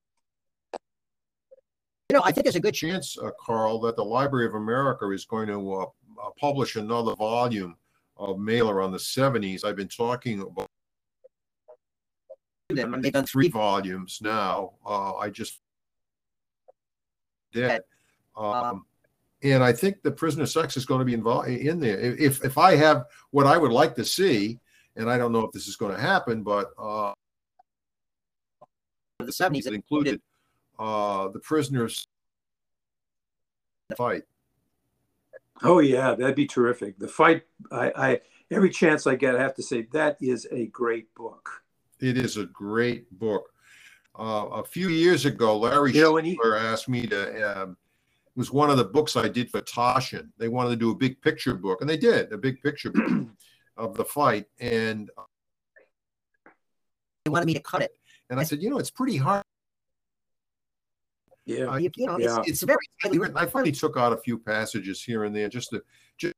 [2.09, 5.11] You know, I think there's a good chance, uh, Carl, that the Library of America
[5.11, 7.75] is going to uh, uh, publish another volume
[8.15, 9.65] of Mailer on the 70s.
[9.65, 10.69] I've been talking about
[12.77, 13.01] them.
[13.01, 14.73] They've done three volumes now.
[14.85, 15.59] Uh, I just
[17.51, 17.81] did.
[18.35, 18.85] Um,
[19.43, 21.99] and I think the prisoner sex is going to be involved in there.
[21.99, 24.59] If if I have what I would like to see,
[24.95, 27.13] and I don't know if this is going to happen, but uh,
[29.19, 30.21] the 70s it included
[30.79, 32.07] uh, the prisoners
[33.95, 34.23] fight.
[35.63, 36.99] Oh yeah, that'd be terrific.
[36.99, 37.43] The fight.
[37.71, 38.21] I, I
[38.51, 41.63] every chance I get, I have to say that is a great book.
[41.99, 43.49] It is a great book.
[44.17, 47.61] Uh, a few years ago, Larry you know, he, asked me to.
[47.61, 47.77] Um,
[48.35, 50.29] it was one of the books I did for Taschen.
[50.37, 53.27] They wanted to do a big picture book, and they did a big picture book
[53.77, 54.45] of the fight.
[54.59, 55.09] And
[57.25, 57.91] they wanted me to cut it.
[58.29, 59.43] And I said, you know, it's pretty hard
[61.47, 62.39] yeah, uh, you, you, know, yeah.
[62.39, 63.37] It's, it's, very tightly written.
[63.37, 65.81] I finally took out a few passages here and there just to
[66.17, 66.33] just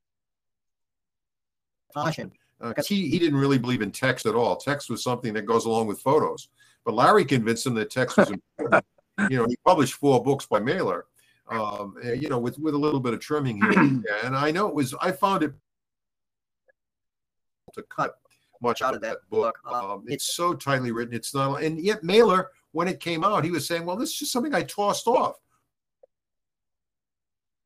[1.95, 2.32] caution
[2.62, 4.55] because uh, he he didn't really believe in text at all.
[4.55, 6.49] Text was something that goes along with photos,
[6.86, 8.86] but Larry convinced him that text was important.
[9.30, 11.05] you know, he published four books by Mailer.
[11.49, 13.80] Um, eh, you know, with with a little bit of trimming here,
[14.24, 14.93] and I know it was.
[15.01, 15.53] I found it
[17.74, 18.16] to cut
[18.62, 19.57] much out of that book.
[19.66, 21.14] Um, it's so tightly written.
[21.14, 24.20] It's not, and yet Mailer when it came out, he was saying, "Well, this is
[24.20, 25.38] just something I tossed off."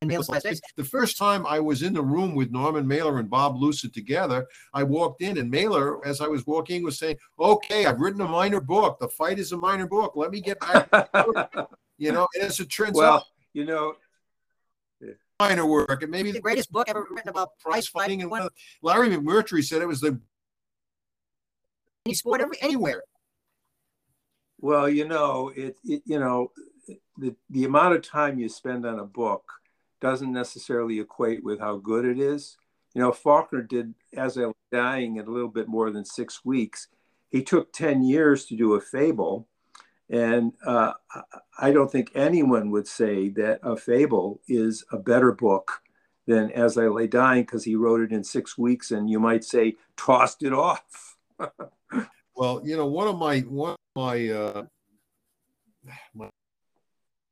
[0.07, 4.47] The first time I was in the room with Norman Mailer and Bob Lucid together,
[4.73, 8.27] I walked in and Mailer, as I was walking, was saying, "Okay, I've written a
[8.27, 8.99] minor book.
[8.99, 10.13] The fight is a minor book.
[10.15, 10.89] Let me get back."
[11.97, 13.23] you know, and as it turns well, out,
[13.53, 13.95] you know,
[15.39, 16.01] minor work.
[16.01, 18.21] and maybe the greatest book ever written about prize fighting.
[18.21, 18.47] And one,
[18.81, 20.19] Larry McMurtry said it was the
[22.05, 23.03] any sport ever anywhere.
[24.59, 26.51] Well, you know, it, it you know,
[27.17, 29.43] the, the amount of time you spend on a book
[30.03, 32.57] doesn't necessarily equate with how good it is.
[32.93, 36.43] You know, Faulkner did As I Lay Dying in a little bit more than six
[36.43, 36.89] weeks.
[37.29, 39.47] He took 10 years to do a fable.
[40.09, 40.91] And uh,
[41.57, 45.81] I don't think anyone would say that a fable is a better book
[46.27, 49.45] than As I Lay Dying because he wrote it in six weeks and you might
[49.45, 51.15] say tossed it off.
[52.35, 54.63] well, you know, one of my one my uh,
[56.13, 56.29] my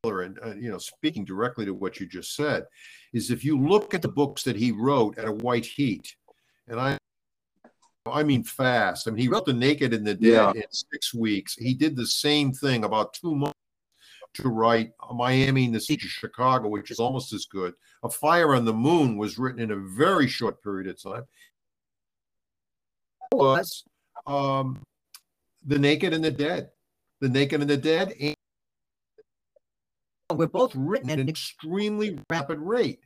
[0.03, 2.65] and uh, you know speaking directly to what you just said
[3.13, 6.15] is if you look at the books that he wrote at a white heat
[6.67, 6.97] and i
[8.07, 10.51] i mean fast i mean he wrote the naked and the dead yeah.
[10.55, 13.57] in six weeks he did the same thing about two months
[14.33, 17.73] to write miami and the siege of chicago which is almost as good
[18.03, 21.23] a fire on the moon was written in a very short period of time
[23.33, 23.83] was
[24.27, 24.79] um,
[25.65, 26.69] the Naked and the Dead.
[27.19, 28.13] The Naked and the Dead.
[28.19, 28.35] And
[30.31, 32.99] Uh, we're both written at an extremely rapid rate.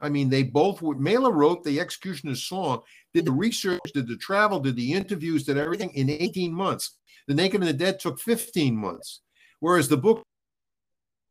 [0.00, 0.98] I mean, they both would.
[0.98, 2.80] Mailer wrote the Executioner's Song,
[3.12, 6.96] did the research, did the travel, did the interviews, did everything in 18 months.
[7.28, 9.20] The Naked and the Dead took 15 months.
[9.60, 10.22] Whereas the book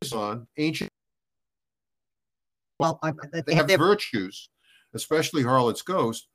[0.03, 0.89] is on ancient.
[2.79, 4.49] Well, I, they, they have their virtues,
[4.93, 6.27] especially Harlot's Ghost,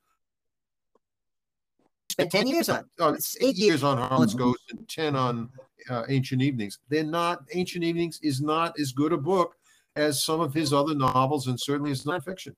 [2.17, 2.85] spent 10 years on.
[2.99, 5.49] Oh, it's eight years on Harlot's Ghost and 10 on
[5.89, 6.79] uh, Ancient Evenings.
[6.89, 9.55] They're not, Ancient Evenings is not as good a book
[9.95, 12.55] as some of his other novels and certainly as nonfiction.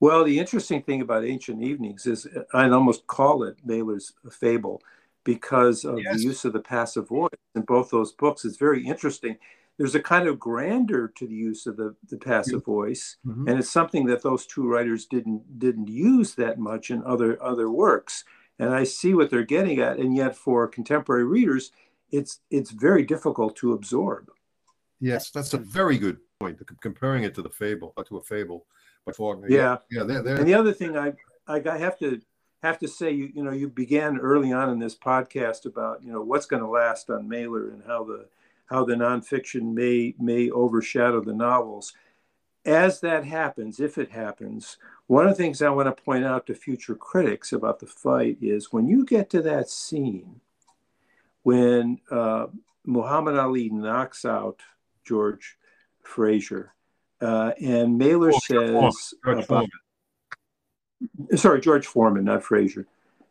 [0.00, 4.82] Well, the interesting thing about Ancient Evenings is I'd almost call it Mailer's fable
[5.24, 6.16] because of yes.
[6.16, 8.44] the use of the passive voice in both those books.
[8.44, 9.38] It's very interesting
[9.78, 13.48] there's a kind of grandeur to the use of the, the passive voice mm-hmm.
[13.48, 17.70] and it's something that those two writers didn't didn't use that much in other other
[17.70, 18.24] works
[18.58, 21.72] and I see what they're getting at, and yet for contemporary readers,
[22.10, 24.30] it's it's very difficult to absorb.
[25.00, 26.60] Yes, that's a very good point.
[26.80, 28.66] Comparing it to the fable, uh, to a fable
[29.04, 29.48] by Faulkner.
[29.50, 30.04] Yeah, yeah.
[30.04, 30.36] They're, they're...
[30.36, 31.12] And the other thing I
[31.46, 32.20] I have to
[32.62, 36.12] have to say, you you know, you began early on in this podcast about you
[36.12, 38.26] know what's going to last on Mailer and how the
[38.66, 41.92] how the nonfiction may may overshadow the novels.
[42.64, 46.46] As that happens, if it happens, one of the things I want to point out
[46.46, 50.40] to future critics about the fight is when you get to that scene
[51.46, 52.48] when uh,
[52.84, 54.62] Muhammad Ali knocks out
[55.04, 55.56] George
[56.02, 56.74] Frazier,
[57.20, 59.68] uh, and Mailer oh, says, George about,
[61.36, 62.88] sorry, George Foreman, not Frazier,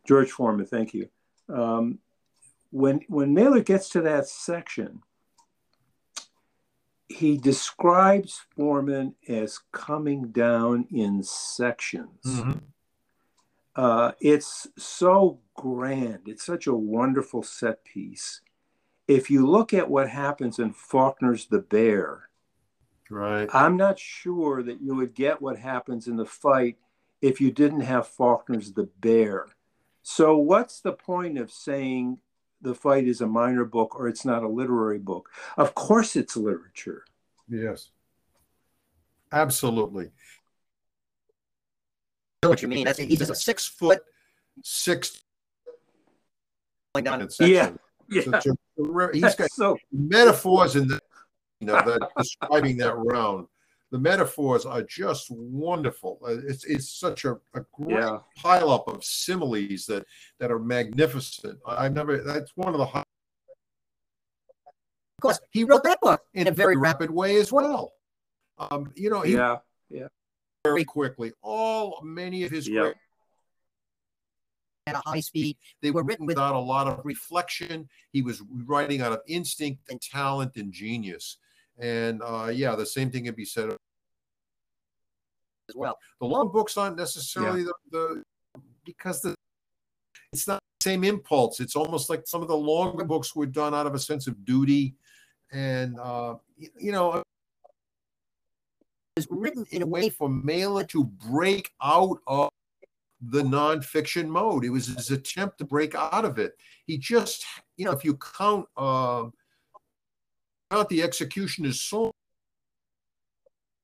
[0.08, 0.64] George Foreman.
[0.64, 1.10] Thank you.
[1.50, 1.98] Um,
[2.70, 5.02] when when Mailer gets to that section,
[7.08, 12.22] he describes Foreman as coming down in sections.
[12.24, 12.58] Mm-hmm.
[13.74, 16.20] Uh, it's so grand.
[16.26, 18.40] It's such a wonderful set piece.
[19.06, 22.28] If you look at what happens in Faulkner's The Bear,
[23.08, 26.76] right, I'm not sure that you would get what happens in the fight
[27.20, 29.46] if you didn't have Faulkner's The Bear.
[30.02, 32.18] So, what's the point of saying
[32.60, 35.30] the fight is a minor book or it's not a literary book?
[35.56, 37.04] Of course, it's literature.
[37.48, 37.90] Yes,
[39.32, 40.06] absolutely.
[42.42, 42.84] I know what you mean.
[42.84, 44.00] That's, he's just a six foot,
[44.62, 45.22] six.
[46.94, 47.28] Down.
[47.40, 47.72] Yeah,
[48.08, 48.40] yeah.
[49.12, 50.98] he's got so metaphors in the,
[51.60, 53.48] you know, that describing that round
[53.90, 56.18] the metaphors are just wonderful.
[56.26, 58.18] Uh, it's it's such a, a great yeah.
[58.42, 60.04] pileup of similes that
[60.38, 61.58] that are magnificent.
[61.66, 62.18] I've never.
[62.18, 62.86] That's one of the.
[62.86, 63.04] High,
[65.18, 67.92] of course, he wrote that book in a very rapid way as well.
[68.58, 69.58] Um, you know, yeah,
[69.88, 70.08] yeah,
[70.64, 71.32] very quickly.
[71.42, 72.94] All many of his yep.
[74.88, 75.56] at a high speed.
[75.80, 77.88] They were written without a lot of reflection.
[78.12, 81.38] He was writing out of instinct and talent and genius.
[81.78, 83.70] And uh, yeah, the same thing can be said
[85.68, 85.98] as well.
[86.20, 87.70] The long books aren't necessarily yeah.
[87.90, 88.22] the,
[88.54, 89.34] the because the
[90.32, 91.60] it's not the same impulse.
[91.60, 94.44] It's almost like some of the longer books were done out of a sense of
[94.44, 94.94] duty,
[95.52, 97.22] and uh, you know,
[99.16, 102.50] it's written in a way for Mailer to break out of
[103.20, 104.64] the nonfiction mode.
[104.64, 106.52] It was his attempt to break out of it.
[106.86, 107.44] He just,
[107.76, 108.66] you know, if you count.
[108.76, 109.26] Uh,
[110.70, 112.10] out the executioner's song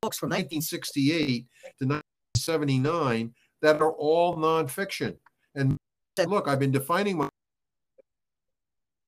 [0.01, 1.47] books from 1968
[1.78, 5.16] to 1979 that are all nonfiction.
[5.55, 5.76] And
[6.16, 7.28] said, look, I've been defining my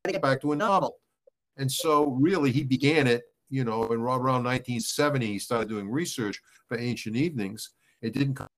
[0.06, 0.96] get back to a novel.
[1.56, 6.40] And so really he began it, you know, in around 1970, he started doing research
[6.68, 7.70] for Ancient Evenings.
[8.02, 8.48] It didn't come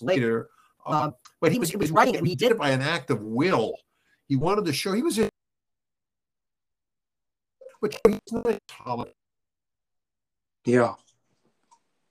[0.00, 0.48] later.
[0.86, 3.10] Um, but he was he was writing it and he did it by an act
[3.10, 3.74] of will.
[4.28, 5.28] He wanted to show he was in
[7.82, 9.14] but he's not tolerant.
[10.64, 10.94] Yeah.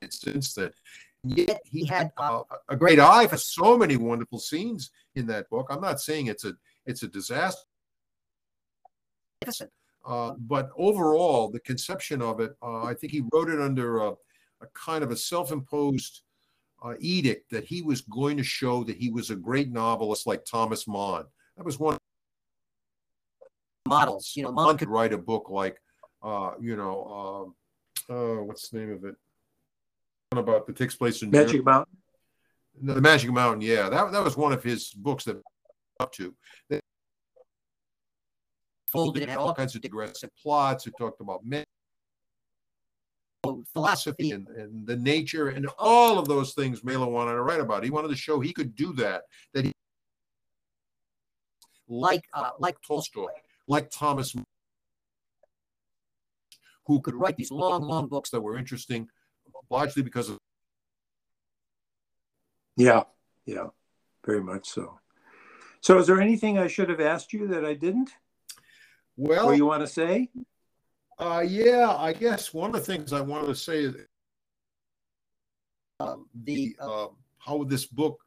[0.09, 0.73] Since that,
[1.23, 5.67] yet he had uh, a great eye for so many wonderful scenes in that book.
[5.69, 6.53] I'm not saying it's a
[6.85, 7.61] it's a disaster.
[10.05, 14.09] Uh, but overall, the conception of it, uh, I think he wrote it under a,
[14.09, 16.21] a kind of a self-imposed
[16.83, 20.43] uh, edict that he was going to show that he was a great novelist like
[20.43, 21.25] Thomas Mann.
[21.55, 21.97] That was one
[23.87, 24.33] models.
[24.35, 25.81] You know, Mann could write a book like,
[26.23, 27.53] uh, you know,
[28.09, 29.15] uh, uh, what's the name of it?
[30.33, 31.63] About that takes place in Magic Germany.
[31.65, 31.97] Mountain.
[32.81, 35.41] No, the Magic Mountain, yeah, that that was one of his books that
[35.99, 36.33] up to.
[36.69, 36.79] They
[38.87, 40.87] folded in all kinds of digressive plots.
[40.87, 41.65] It talked about men,
[43.73, 46.81] philosophy, and, and the nature, and all of those things.
[46.81, 47.83] Mailer wanted to write about.
[47.83, 49.23] He wanted to show he could do that.
[49.53, 49.73] That he
[51.89, 53.27] like uh, like Tolstoy
[53.67, 54.35] like Thomas,
[56.85, 59.07] who could write these long, long books that were interesting,
[59.69, 60.37] largely because of.
[62.77, 63.03] Yeah,
[63.45, 63.67] yeah,
[64.25, 64.99] very much so.
[65.81, 68.11] So, is there anything I should have asked you that I didn't?
[69.17, 70.29] Well, or you want to say?
[71.19, 73.95] Uh, yeah, I guess one of the things I wanted to say is
[75.99, 77.07] uh, the uh,
[77.37, 78.19] how this book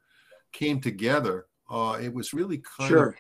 [0.53, 1.47] came together.
[1.68, 3.09] Uh, it was really kind sure.
[3.09, 3.14] of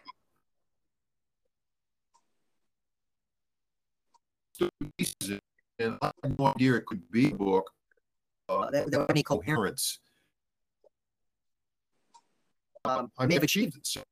[4.98, 5.40] pieces,
[5.78, 7.70] and I had no idea it could be a book.
[8.48, 10.00] Uh, there, there any coherence.
[12.84, 13.86] Um, I may have achieved it.
[13.86, 14.02] So.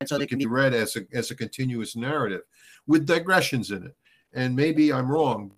[0.00, 2.42] And so they can be read as a as a continuous narrative
[2.86, 3.96] with digressions in it.
[4.32, 5.52] And maybe I'm wrong.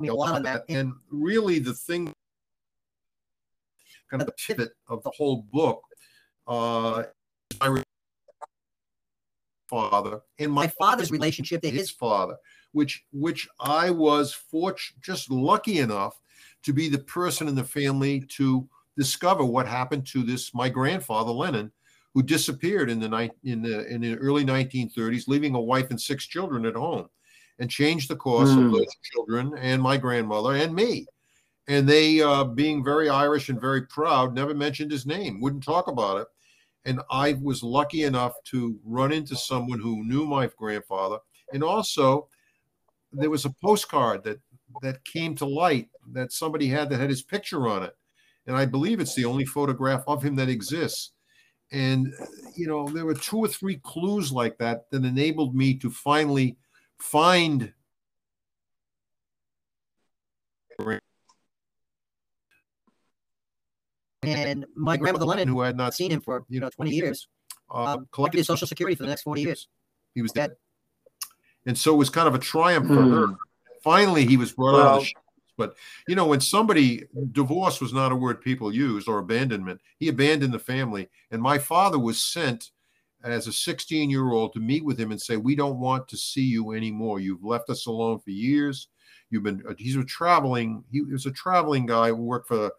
[0.00, 0.64] A lot of that.
[0.68, 2.12] And really, the thing
[4.10, 5.82] kind of the pivot of the whole book.
[6.46, 7.04] Uh,
[7.60, 7.82] my
[9.68, 12.36] father and my, My father's relationship to his his father,
[12.72, 16.18] which which I was fortunate, just lucky enough
[16.64, 21.30] to be the person in the family to discover what happened to this my grandfather
[21.30, 21.70] Lennon,
[22.14, 26.00] who disappeared in the night in the in the early 1930s, leaving a wife and
[26.00, 27.08] six children at home,
[27.58, 28.66] and changed the course Hmm.
[28.66, 31.06] of those children and my grandmother and me.
[31.68, 35.86] And they, uh, being very Irish and very proud, never mentioned his name, wouldn't talk
[35.88, 36.26] about it.
[36.84, 41.18] And I was lucky enough to run into someone who knew my grandfather,
[41.52, 42.28] and also
[43.12, 44.40] there was a postcard that
[44.82, 47.96] that came to light that somebody had that had his picture on it.
[48.46, 51.12] And i believe it's the only photograph of him that exists.
[51.70, 52.12] And
[52.56, 56.56] you know there were two or three clues like that that enabled me to finally
[56.98, 57.72] find
[64.22, 67.28] and my grandmother Lennon, who had I've not seen him for you know 20 years,
[67.70, 69.68] uh, um, collected collected his social security for the next 40 years.
[70.14, 70.52] he was dead.
[71.66, 73.10] And so it was kind of a triumph for Hmm.
[73.12, 73.34] her
[73.82, 75.14] finally he was brought out of the sh-
[75.56, 75.76] but
[76.08, 80.52] you know when somebody divorce was not a word people used or abandonment he abandoned
[80.52, 81.08] the family.
[81.30, 82.70] And my father was sent
[83.22, 86.16] as a 16 year old to meet with him and say we don't want to
[86.16, 87.20] see you anymore.
[87.20, 88.88] You've left us alone for years.
[89.30, 92.72] You've been uh, he's a traveling he was a traveling guy who worked for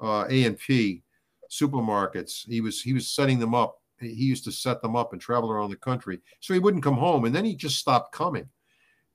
[0.00, 1.02] uh, a&p
[1.50, 5.22] supermarkets he was he was setting them up he used to set them up and
[5.22, 8.48] travel around the country so he wouldn't come home and then he just stopped coming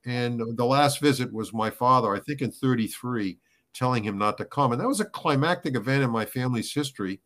[0.06, 3.38] and the last visit was my father, I think in 33,
[3.74, 4.72] telling him not to come.
[4.72, 7.22] And that was a climactic event in my family's history.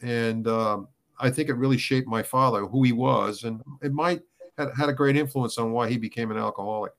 [0.00, 0.88] And um,
[1.20, 3.44] I think it really shaped my father, who he was.
[3.44, 4.22] And it might
[4.56, 6.92] had, had a great influence on why he became an alcoholic.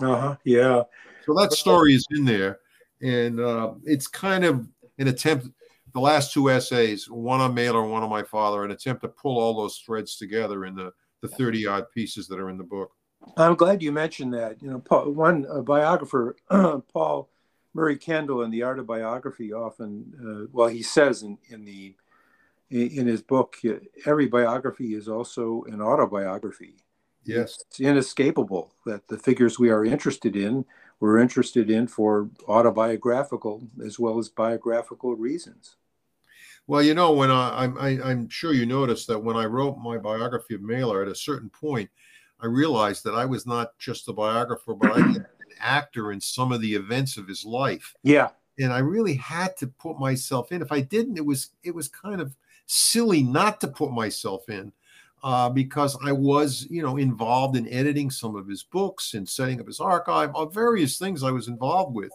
[0.00, 0.36] Uh-huh.
[0.44, 0.82] Yeah.
[1.26, 2.60] So that story is in there.
[3.02, 4.66] And uh, it's kind of
[4.98, 5.48] an attempt,
[5.94, 9.38] the last two essays, one on Mailer, one on my father, an attempt to pull
[9.38, 10.92] all those threads together in the,
[11.22, 12.92] the 30 odd pieces that are in the book.
[13.36, 14.62] I'm glad you mentioned that.
[14.62, 16.36] You know, Paul, one uh, biographer,
[16.92, 17.28] Paul
[17.74, 21.94] Murray Kendall, in the Art of Biography, often, uh, well, he says in, in the
[22.70, 23.74] in his book, uh,
[24.04, 26.74] every biography is also an autobiography.
[27.24, 27.64] Yes.
[27.66, 30.64] It's inescapable that the figures we are interested in,
[31.00, 35.76] we're interested in for autobiographical as well as biographical reasons.
[36.66, 39.78] Well, you know, when I, I'm, I, I'm sure you noticed that when I wrote
[39.78, 41.88] my biography of Mailer, at a certain point,
[42.40, 45.26] I realized that I was not just a biographer, but I was an
[45.60, 48.28] actor in some of the events of his life, Yeah.
[48.58, 50.62] and I really had to put myself in.
[50.62, 52.36] If I didn't, it was it was kind of
[52.66, 54.72] silly not to put myself in,
[55.22, 59.60] uh, because I was, you know, involved in editing some of his books and setting
[59.60, 62.12] up his archive, uh, various things I was involved with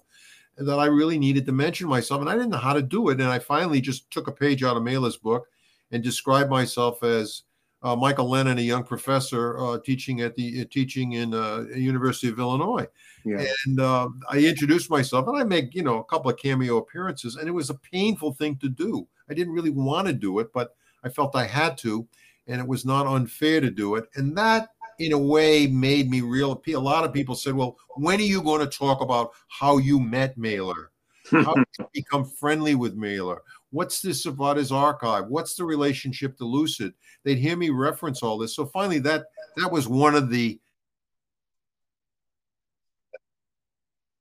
[0.58, 3.20] that I really needed to mention myself, and I didn't know how to do it.
[3.20, 5.48] And I finally just took a page out of Mailer's book
[5.92, 7.44] and described myself as
[7.82, 12.30] uh, Michael Lennon, a young professor uh, teaching at the uh, teaching in uh, University
[12.30, 12.88] of Illinois.
[13.26, 13.46] Yeah.
[13.66, 17.36] And uh, I introduced myself, and I make you know a couple of cameo appearances,
[17.36, 19.08] and it was a painful thing to do.
[19.30, 22.08] I didn't really want to do it, but I felt I had to,
[22.48, 24.06] and it was not unfair to do it.
[24.16, 24.70] And that,
[25.00, 26.62] in a way, made me real.
[26.68, 30.00] A lot of people said, "Well, when are you going to talk about how you
[30.00, 30.92] met Mailer?
[31.32, 33.42] How did you become friendly with Mailer?
[33.72, 35.28] What's this about his archive?
[35.28, 38.56] What's the relationship to Lucid?" They'd hear me reference all this.
[38.56, 39.26] So finally, that
[39.58, 40.60] that was one of the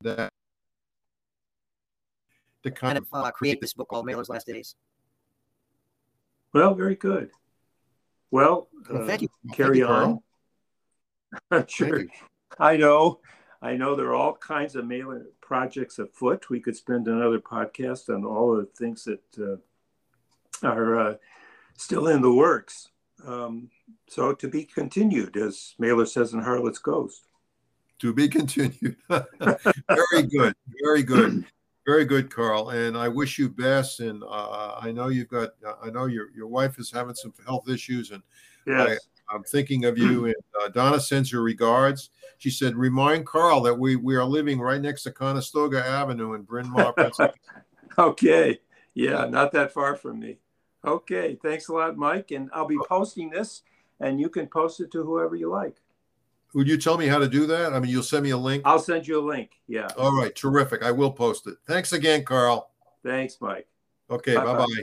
[0.02, 0.32] that
[2.62, 4.76] to kind Kind of of uh, create this book called Mailer's Last Days.
[6.52, 7.30] Well, very good.
[8.32, 9.28] Well, Well, uh, thank you.
[9.52, 10.18] carry you, on.
[11.50, 12.04] Thank sure.
[12.58, 13.20] I know.
[13.62, 16.50] I know there are all kinds of mailing projects afoot.
[16.50, 21.14] We could spend another podcast on all the things that uh, are uh,
[21.76, 22.88] still in the works.
[23.24, 23.70] Um,
[24.08, 27.22] so to be continued, as Mailer says in Harlot's Ghost.
[28.00, 28.96] to be continued.
[29.08, 31.44] very good, very good,
[31.84, 32.70] very good, Carl.
[32.70, 34.00] And I wish you best.
[34.00, 35.50] And uh, I know you've got,
[35.82, 38.22] I know your your wife is having some health issues, and
[38.66, 38.98] Yes.
[39.30, 40.26] I'm thinking of you.
[40.26, 42.10] And uh, Donna sends her regards.
[42.38, 46.42] She said, "Remind Carl that we we are living right next to Conestoga Avenue in
[46.42, 47.34] Bryn Mawr, Pennsylvania."
[47.98, 48.60] Okay.
[48.94, 50.38] Yeah, not that far from me.
[50.84, 51.38] Okay.
[51.42, 52.30] Thanks a lot, Mike.
[52.30, 53.62] And I'll be posting this,
[54.00, 55.81] and you can post it to whoever you like.
[56.54, 57.72] Would you tell me how to do that?
[57.72, 58.62] I mean, you'll send me a link.
[58.66, 59.52] I'll send you a link.
[59.66, 59.88] Yeah.
[59.96, 60.82] All right, terrific.
[60.82, 61.56] I will post it.
[61.66, 62.70] Thanks again, Carl.
[63.04, 63.66] Thanks, Mike.
[64.10, 64.52] Okay, Bye-bye.
[64.52, 64.82] bye bye.